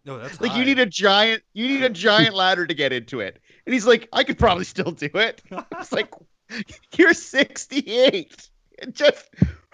No, 0.06 0.18
that's 0.18 0.40
like 0.42 0.52
high. 0.52 0.60
you 0.60 0.66
need 0.66 0.80
a 0.80 0.86
giant 0.86 1.44
you 1.54 1.68
need 1.68 1.84
a 1.84 1.90
giant 1.90 2.36
ladder 2.36 2.66
to 2.66 2.74
get 2.74 2.92
into 2.94 3.20
it. 3.20 3.40
And 3.66 3.74
he's 3.74 3.86
like, 3.86 4.08
I 4.14 4.24
could 4.24 4.40
probably 4.40 4.64
still 4.64 4.92
do 4.92 5.10
it. 5.14 5.42
It's 5.80 5.92
like 5.92 6.12
you're 6.98 7.14
68. 7.14 8.50
It 8.80 8.96
just 8.96 9.30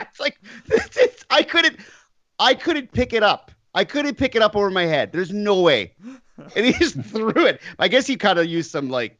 it's 0.00 0.20
like 0.20 0.38
it's, 0.66 0.96
it's- 0.96 1.24
I 1.30 1.42
couldn't 1.42 1.78
I 2.38 2.54
couldn't 2.54 2.92
pick 2.92 3.12
it 3.12 3.22
up. 3.22 3.50
I 3.74 3.84
couldn't 3.84 4.16
pick 4.16 4.34
it 4.36 4.42
up 4.42 4.54
over 4.56 4.70
my 4.70 4.84
head. 4.84 5.12
There's 5.12 5.32
no 5.32 5.60
way. 5.62 5.94
And 6.56 6.66
he 6.66 6.72
just 6.78 7.00
threw 7.00 7.46
it. 7.46 7.60
I 7.78 7.88
guess 7.88 8.06
he 8.06 8.16
kind 8.16 8.38
of 8.38 8.46
used 8.46 8.70
some 8.70 8.88
like 8.90 9.18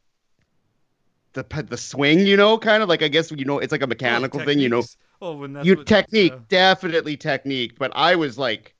the 1.33 1.43
the 1.67 1.77
swing, 1.77 2.19
you 2.25 2.37
know, 2.37 2.57
kind 2.57 2.81
of 2.83 2.89
like 2.89 3.01
I 3.03 3.07
guess 3.07 3.31
you 3.31 3.45
know 3.45 3.59
it's 3.59 3.71
like 3.71 3.81
a 3.81 3.87
mechanical 3.87 4.39
thing, 4.45 4.59
you 4.59 4.69
know. 4.69 4.83
Oh, 5.21 5.37
when 5.37 5.53
that's 5.53 5.65
You 5.65 5.75
what- 5.77 5.87
technique, 5.87 6.31
yeah. 6.33 6.37
Uh, 6.37 6.43
definitely 6.49 7.17
technique. 7.17 7.77
But 7.79 7.91
I 7.95 8.15
was 8.15 8.37
like, 8.37 8.75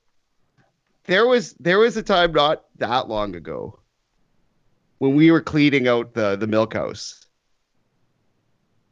there 1.06 1.26
was 1.28 1.54
there 1.60 1.80
was 1.80 1.98
a 1.98 2.04
time 2.04 2.32
not 2.34 2.66
that 2.78 3.08
long 3.08 3.36
ago 3.36 3.80
when 4.98 5.16
we 5.16 5.32
were 5.32 5.42
cleaning 5.42 5.88
out 5.88 6.14
the 6.14 6.36
the 6.36 6.48
milk 6.48 6.74
house, 6.74 7.26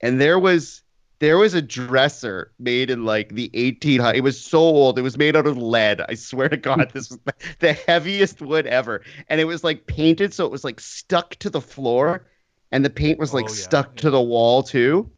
and 0.01 0.19
there 0.19 0.39
was 0.39 0.81
there 1.19 1.37
was 1.37 1.53
a 1.53 1.61
dresser 1.61 2.51
made 2.59 2.89
in 2.89 3.05
like 3.05 3.29
the 3.29 3.49
1800s. 3.53 4.15
It 4.15 4.21
was 4.21 4.39
so 4.39 4.59
old. 4.59 4.99
It 4.99 5.03
was 5.03 5.17
made 5.17 5.35
out 5.37 5.47
of 5.47 5.57
lead. 5.57 6.01
I 6.01 6.15
swear 6.15 6.49
to 6.49 6.57
God, 6.57 6.91
this 6.93 7.09
was 7.09 7.19
the, 7.23 7.33
the 7.59 7.73
heaviest 7.73 8.41
wood 8.41 8.67
ever, 8.67 9.01
and 9.29 9.39
it 9.39 9.45
was 9.45 9.63
like 9.63 9.87
painted 9.87 10.33
so 10.33 10.45
it 10.45 10.51
was 10.51 10.63
like 10.63 10.79
stuck 10.79 11.35
to 11.35 11.49
the 11.49 11.61
floor, 11.61 12.25
and 12.71 12.83
the 12.83 12.89
paint 12.89 13.19
was 13.19 13.33
like 13.33 13.45
Oh, 13.45 13.49
yeah, 13.49 13.53
stuck 13.55 13.91
yeah. 13.95 14.01
to 14.01 14.09
the 14.11 14.21
wall 14.21 14.63
too. 14.63 15.09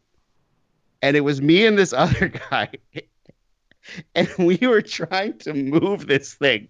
And 1.02 1.16
it 1.16 1.22
was 1.22 1.42
me 1.42 1.66
and 1.66 1.78
this 1.78 1.94
other 1.98 2.30
guy, 2.30 2.70
and 4.16 4.30
we 4.38 4.58
were 4.62 4.82
trying 4.82 5.38
to 5.40 5.54
move 5.54 6.08
this 6.08 6.34
thing. 6.34 6.70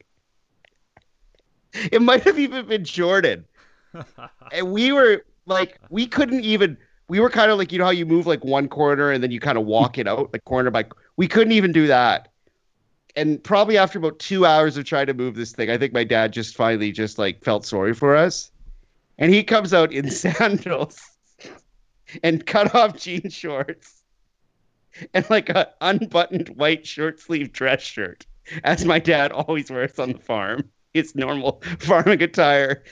It 1.91 2.01
might 2.01 2.23
have 2.23 2.39
even 2.39 2.67
been 2.67 2.85
Jordan. 2.85 3.45
And 4.51 4.71
we 4.71 4.91
were 4.91 5.25
like 5.45 5.79
we 5.89 6.05
couldn't 6.05 6.41
even 6.41 6.77
we 7.07 7.19
were 7.19 7.29
kind 7.29 7.49
of 7.49 7.57
like 7.57 7.71
you 7.71 7.79
know 7.79 7.85
how 7.85 7.91
you 7.91 8.05
move 8.05 8.27
like 8.27 8.43
one 8.43 8.67
corner 8.67 9.11
and 9.11 9.23
then 9.23 9.31
you 9.31 9.39
kind 9.39 9.57
of 9.57 9.65
walk 9.65 9.97
it 9.97 10.07
out 10.07 10.31
like 10.33 10.43
corner 10.45 10.69
by 10.69 10.85
we 11.15 11.27
couldn't 11.27 11.53
even 11.53 11.71
do 11.71 11.87
that. 11.87 12.29
And 13.15 13.41
probably 13.41 13.77
after 13.77 13.97
about 13.97 14.19
two 14.19 14.45
hours 14.45 14.75
of 14.75 14.83
trying 14.83 15.07
to 15.07 15.13
move 15.13 15.35
this 15.35 15.53
thing 15.53 15.69
i 15.69 15.77
think 15.77 15.93
my 15.93 16.03
dad 16.03 16.33
just 16.33 16.55
finally 16.55 16.91
just 16.91 17.17
like 17.17 17.43
felt 17.43 17.65
sorry 17.65 17.93
for 17.93 18.15
us. 18.15 18.51
And 19.17 19.33
he 19.33 19.43
comes 19.43 19.73
out 19.73 19.93
in 19.93 20.11
sandals 20.23 20.99
and 22.21 22.45
cut 22.45 22.75
off 22.75 22.97
jean 22.97 23.29
shorts 23.29 24.03
and 25.13 25.29
like 25.29 25.49
a 25.49 25.69
unbuttoned 25.81 26.49
white 26.49 26.85
short 26.85 27.19
sleeve 27.19 27.51
dress 27.51 27.81
shirt 27.81 28.25
as 28.63 28.85
my 28.85 28.99
dad 28.99 29.31
always 29.31 29.69
wears 29.71 29.97
on 29.99 30.11
the 30.13 30.19
farm. 30.19 30.69
His 30.93 31.15
normal 31.15 31.61
farming 31.79 32.21
attire. 32.23 32.83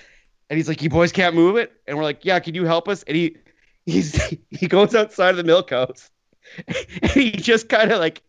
And 0.50 0.58
he's 0.58 0.68
like, 0.68 0.82
"You 0.82 0.90
boys 0.90 1.12
can't 1.12 1.36
move 1.36 1.56
it," 1.56 1.72
and 1.88 1.98
we're 1.98 2.04
like, 2.04 2.26
"Yeah, 2.26 2.40
can 2.40 2.54
you 2.54 2.66
help 2.66 2.88
us?" 2.90 3.04
And 3.04 3.16
he 3.16 3.38
he's 3.86 4.22
he 4.50 4.68
goes 4.68 4.94
outside 4.94 5.32
of 5.32 5.38
the 5.38 5.44
milk 5.44 5.70
house, 5.70 6.12
and 6.68 7.12
he 7.12 7.32
just 7.32 7.70
kind 7.70 7.92
of 7.92 8.00
like 8.00 8.22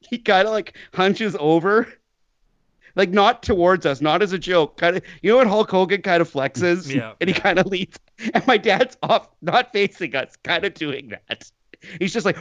he 0.00 0.18
kind 0.18 0.48
of 0.48 0.52
like 0.54 0.76
hunches 0.94 1.36
over, 1.38 1.86
like 2.96 3.10
not 3.10 3.42
towards 3.42 3.84
us, 3.84 4.00
not 4.00 4.22
as 4.22 4.32
a 4.32 4.38
joke, 4.38 4.78
kind 4.78 4.96
of 4.96 5.02
you 5.22 5.30
know 5.30 5.36
what 5.36 5.46
Hulk 5.46 5.70
Hogan 5.70 6.02
kind 6.02 6.22
of 6.22 6.32
flexes, 6.32 6.92
Yeah, 6.92 7.12
and 7.20 7.28
he 7.28 7.34
kind 7.34 7.58
of 7.58 7.66
leads, 7.66 7.98
and 8.32 8.44
my 8.46 8.56
dad's 8.56 8.96
off, 9.02 9.28
not 9.42 9.70
facing 9.70 10.16
us, 10.16 10.36
kind 10.42 10.64
of 10.64 10.74
doing 10.74 11.10
that. 11.10 11.50
He's 11.98 12.12
just 12.12 12.26
like. 12.26 12.36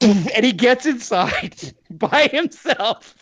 And 0.00 0.44
he 0.44 0.52
gets 0.52 0.86
inside 0.86 1.74
by 1.90 2.26
himself, 2.26 3.14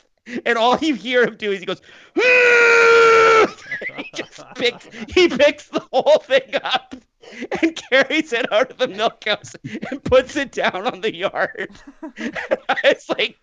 and 0.46 0.56
all 0.56 0.78
you 0.78 0.94
hear 0.94 1.24
him 1.24 1.36
do 1.36 1.52
is 1.52 1.60
he 1.60 1.66
goes, 1.66 1.82
he 2.14 4.10
just 4.14 4.42
picks 4.54 4.88
he 5.14 5.28
picks 5.28 5.68
the 5.68 5.84
whole 5.92 6.18
thing 6.18 6.54
up 6.62 6.94
and 7.60 7.80
carries 7.90 8.32
it 8.32 8.50
out 8.52 8.70
of 8.70 8.78
the 8.78 8.88
milk 8.88 9.24
house 9.24 9.54
and 9.64 10.02
puts 10.04 10.36
it 10.36 10.52
down 10.52 10.86
on 10.86 11.00
the 11.00 11.14
yard. 11.14 11.70
it's 12.16 13.08
like 13.08 13.38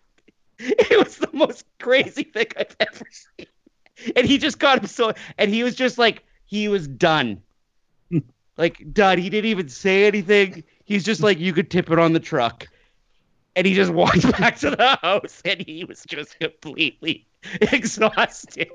it 0.59 0.97
was 1.03 1.17
the 1.17 1.29
most 1.33 1.65
crazy 1.79 2.23
thing 2.23 2.47
I've 2.57 2.75
ever 2.79 3.05
seen. 3.11 3.47
And 4.15 4.25
he 4.25 4.37
just 4.37 4.59
got 4.59 4.79
him 4.79 4.87
so 4.87 5.13
and 5.37 5.51
he 5.51 5.63
was 5.63 5.75
just 5.75 5.97
like 5.97 6.23
he 6.45 6.67
was 6.67 6.87
done. 6.87 7.41
Like 8.57 8.93
done. 8.93 9.17
He 9.17 9.29
didn't 9.29 9.49
even 9.49 9.69
say 9.69 10.05
anything. 10.05 10.63
He's 10.85 11.03
just 11.03 11.21
like 11.21 11.39
you 11.39 11.53
could 11.53 11.69
tip 11.69 11.91
it 11.91 11.99
on 11.99 12.13
the 12.13 12.19
truck. 12.19 12.67
And 13.55 13.65
he 13.65 13.73
just 13.73 13.91
walked 13.91 14.29
back 14.39 14.57
to 14.59 14.71
the 14.71 14.97
house 15.01 15.41
and 15.45 15.61
he 15.61 15.83
was 15.83 16.03
just 16.07 16.39
completely 16.39 17.27
exhausted. 17.61 18.71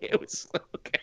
It 0.00 0.20
was 0.20 0.48
so 0.52 0.60
good. 0.82 0.98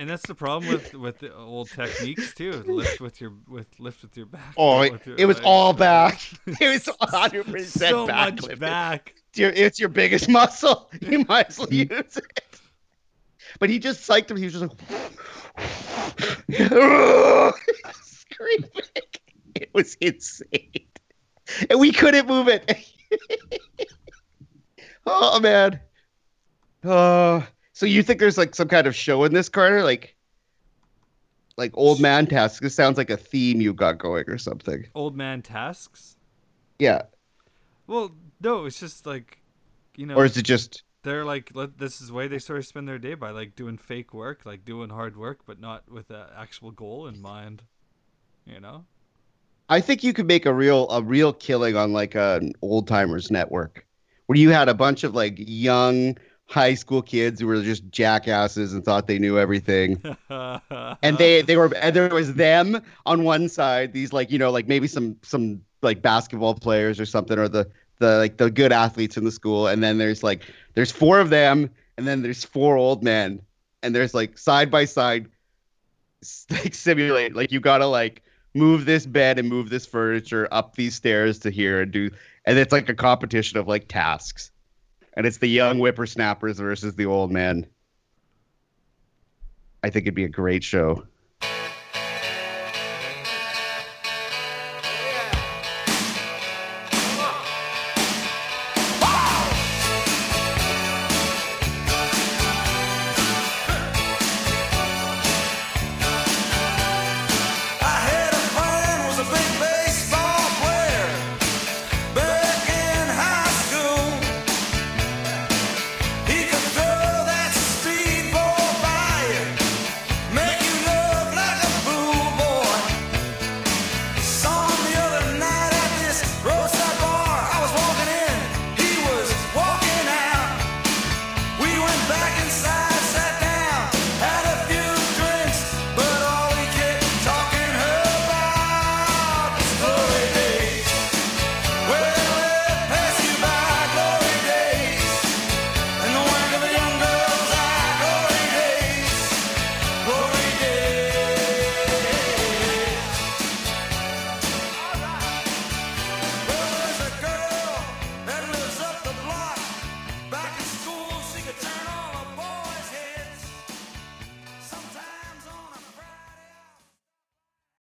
And 0.00 0.08
that's 0.08 0.26
the 0.26 0.34
problem 0.34 0.72
with 0.72 0.94
with 0.94 1.18
the 1.18 1.34
old 1.34 1.68
techniques 1.68 2.32
too. 2.32 2.52
Lift 2.66 3.02
with 3.02 3.20
your 3.20 3.34
with 3.46 3.66
lift 3.78 4.00
with 4.00 4.16
your 4.16 4.24
back. 4.24 4.54
Oh, 4.56 4.80
it, 4.80 5.04
your 5.04 5.16
it 5.18 5.26
was 5.26 5.36
legs. 5.36 5.46
all 5.46 5.74
back. 5.74 6.22
It 6.46 6.86
was 6.86 6.96
100% 7.02 7.66
so 7.66 8.06
back. 8.06 8.32
much 8.32 8.42
lifted. 8.42 8.60
back. 8.60 9.14
It's 9.28 9.38
your, 9.38 9.50
it's 9.50 9.78
your 9.78 9.90
biggest 9.90 10.26
muscle. 10.28 10.90
You 11.02 11.26
might 11.28 11.48
as 11.48 11.58
well 11.58 11.68
mm-hmm. 11.68 11.92
use 11.92 12.16
it. 12.16 12.60
But 13.58 13.68
he 13.68 13.78
just 13.78 14.08
psyched 14.08 14.30
him. 14.30 14.38
He 14.38 14.44
was 14.44 14.54
just 14.54 14.62
like 14.62 15.89
screaming. 18.02 18.70
It 19.54 19.70
was 19.72 19.96
insane. 20.00 20.86
And 21.68 21.80
we 21.80 21.92
couldn't 21.92 22.26
move 22.26 22.48
it. 22.48 22.86
oh 25.06 25.40
man. 25.40 25.80
Oh, 26.84 27.46
so 27.72 27.86
you 27.86 28.02
think 28.02 28.20
there's 28.20 28.38
like 28.38 28.54
some 28.54 28.68
kind 28.68 28.86
of 28.86 28.94
show 28.94 29.24
in 29.24 29.32
this 29.34 29.48
Carter? 29.48 29.82
Like 29.82 30.16
like 31.56 31.72
old 31.74 32.00
man 32.00 32.26
tasks. 32.26 32.60
This 32.60 32.74
sounds 32.74 32.96
like 32.96 33.10
a 33.10 33.16
theme 33.16 33.60
you 33.60 33.74
got 33.74 33.98
going 33.98 34.28
or 34.28 34.38
something. 34.38 34.86
Old 34.94 35.16
man 35.16 35.42
tasks. 35.42 36.16
Yeah. 36.78 37.02
Well, 37.86 38.12
no, 38.40 38.64
it's 38.64 38.80
just 38.80 39.04
like, 39.04 39.38
you 39.96 40.06
know, 40.06 40.14
Or 40.14 40.24
is 40.24 40.36
it 40.36 40.42
just 40.42 40.82
they're 41.02 41.24
like 41.24 41.50
let, 41.54 41.78
this 41.78 42.00
is 42.00 42.08
the 42.08 42.14
way 42.14 42.28
they 42.28 42.38
sort 42.38 42.58
of 42.58 42.66
spend 42.66 42.88
their 42.88 42.98
day 42.98 43.14
by 43.14 43.30
like 43.30 43.56
doing 43.56 43.78
fake 43.78 44.12
work, 44.12 44.42
like 44.44 44.64
doing 44.64 44.90
hard 44.90 45.16
work, 45.16 45.40
but 45.46 45.60
not 45.60 45.90
with 45.90 46.10
an 46.10 46.24
actual 46.36 46.70
goal 46.70 47.06
in 47.06 47.20
mind. 47.20 47.62
You 48.46 48.60
know. 48.60 48.84
I 49.68 49.80
think 49.80 50.02
you 50.02 50.12
could 50.12 50.26
make 50.26 50.46
a 50.46 50.52
real 50.52 50.88
a 50.90 51.02
real 51.02 51.32
killing 51.32 51.76
on 51.76 51.92
like 51.92 52.14
an 52.14 52.52
old 52.62 52.88
timers 52.88 53.30
network, 53.30 53.86
where 54.26 54.38
you 54.38 54.50
had 54.50 54.68
a 54.68 54.74
bunch 54.74 55.04
of 55.04 55.14
like 55.14 55.34
young 55.38 56.16
high 56.46 56.74
school 56.74 57.00
kids 57.00 57.40
who 57.40 57.46
were 57.46 57.62
just 57.62 57.88
jackasses 57.90 58.74
and 58.74 58.84
thought 58.84 59.06
they 59.06 59.18
knew 59.18 59.38
everything, 59.38 60.02
and 60.30 61.18
they 61.18 61.42
they 61.42 61.56
were 61.56 61.72
and 61.76 61.94
there 61.94 62.08
was 62.08 62.34
them 62.34 62.82
on 63.06 63.22
one 63.24 63.48
side, 63.48 63.92
these 63.92 64.12
like 64.12 64.30
you 64.30 64.38
know 64.38 64.50
like 64.50 64.66
maybe 64.66 64.88
some 64.88 65.16
some 65.22 65.62
like 65.82 66.02
basketball 66.02 66.54
players 66.54 66.98
or 66.98 67.06
something, 67.06 67.38
or 67.38 67.48
the 67.48 67.70
the 68.00 68.18
like 68.18 68.36
the 68.36 68.50
good 68.50 68.72
athletes 68.72 69.16
in 69.16 69.24
the 69.24 69.30
school, 69.30 69.68
and 69.68 69.82
then 69.82 69.98
there's 69.98 70.24
like 70.24 70.42
there's 70.74 70.90
four 70.90 71.20
of 71.20 71.30
them, 71.30 71.70
and 71.96 72.08
then 72.08 72.22
there's 72.22 72.44
four 72.44 72.76
old 72.76 73.04
men, 73.04 73.40
and 73.82 73.94
there's 73.94 74.12
like 74.12 74.36
side 74.36 74.70
by 74.70 74.84
side 74.84 75.28
like 76.50 76.74
simulate 76.74 77.34
like 77.34 77.52
you 77.52 77.60
gotta 77.60 77.86
like 77.86 78.22
move 78.52 78.84
this 78.84 79.06
bed 79.06 79.38
and 79.38 79.48
move 79.48 79.70
this 79.70 79.86
furniture 79.86 80.48
up 80.50 80.74
these 80.74 80.94
stairs 80.94 81.38
to 81.38 81.50
here 81.50 81.80
and 81.82 81.92
do 81.92 82.10
and 82.44 82.58
it's 82.58 82.72
like 82.72 82.88
a 82.88 82.94
competition 82.94 83.58
of 83.58 83.68
like 83.68 83.88
tasks. 83.88 84.50
And 85.14 85.26
it's 85.26 85.38
the 85.38 85.48
young 85.48 85.78
whippersnappers 85.78 86.58
versus 86.58 86.94
the 86.94 87.06
old 87.06 87.30
men. 87.30 87.66
I 89.82 89.90
think 89.90 90.04
it'd 90.04 90.14
be 90.14 90.24
a 90.24 90.28
great 90.28 90.62
show 90.62 91.04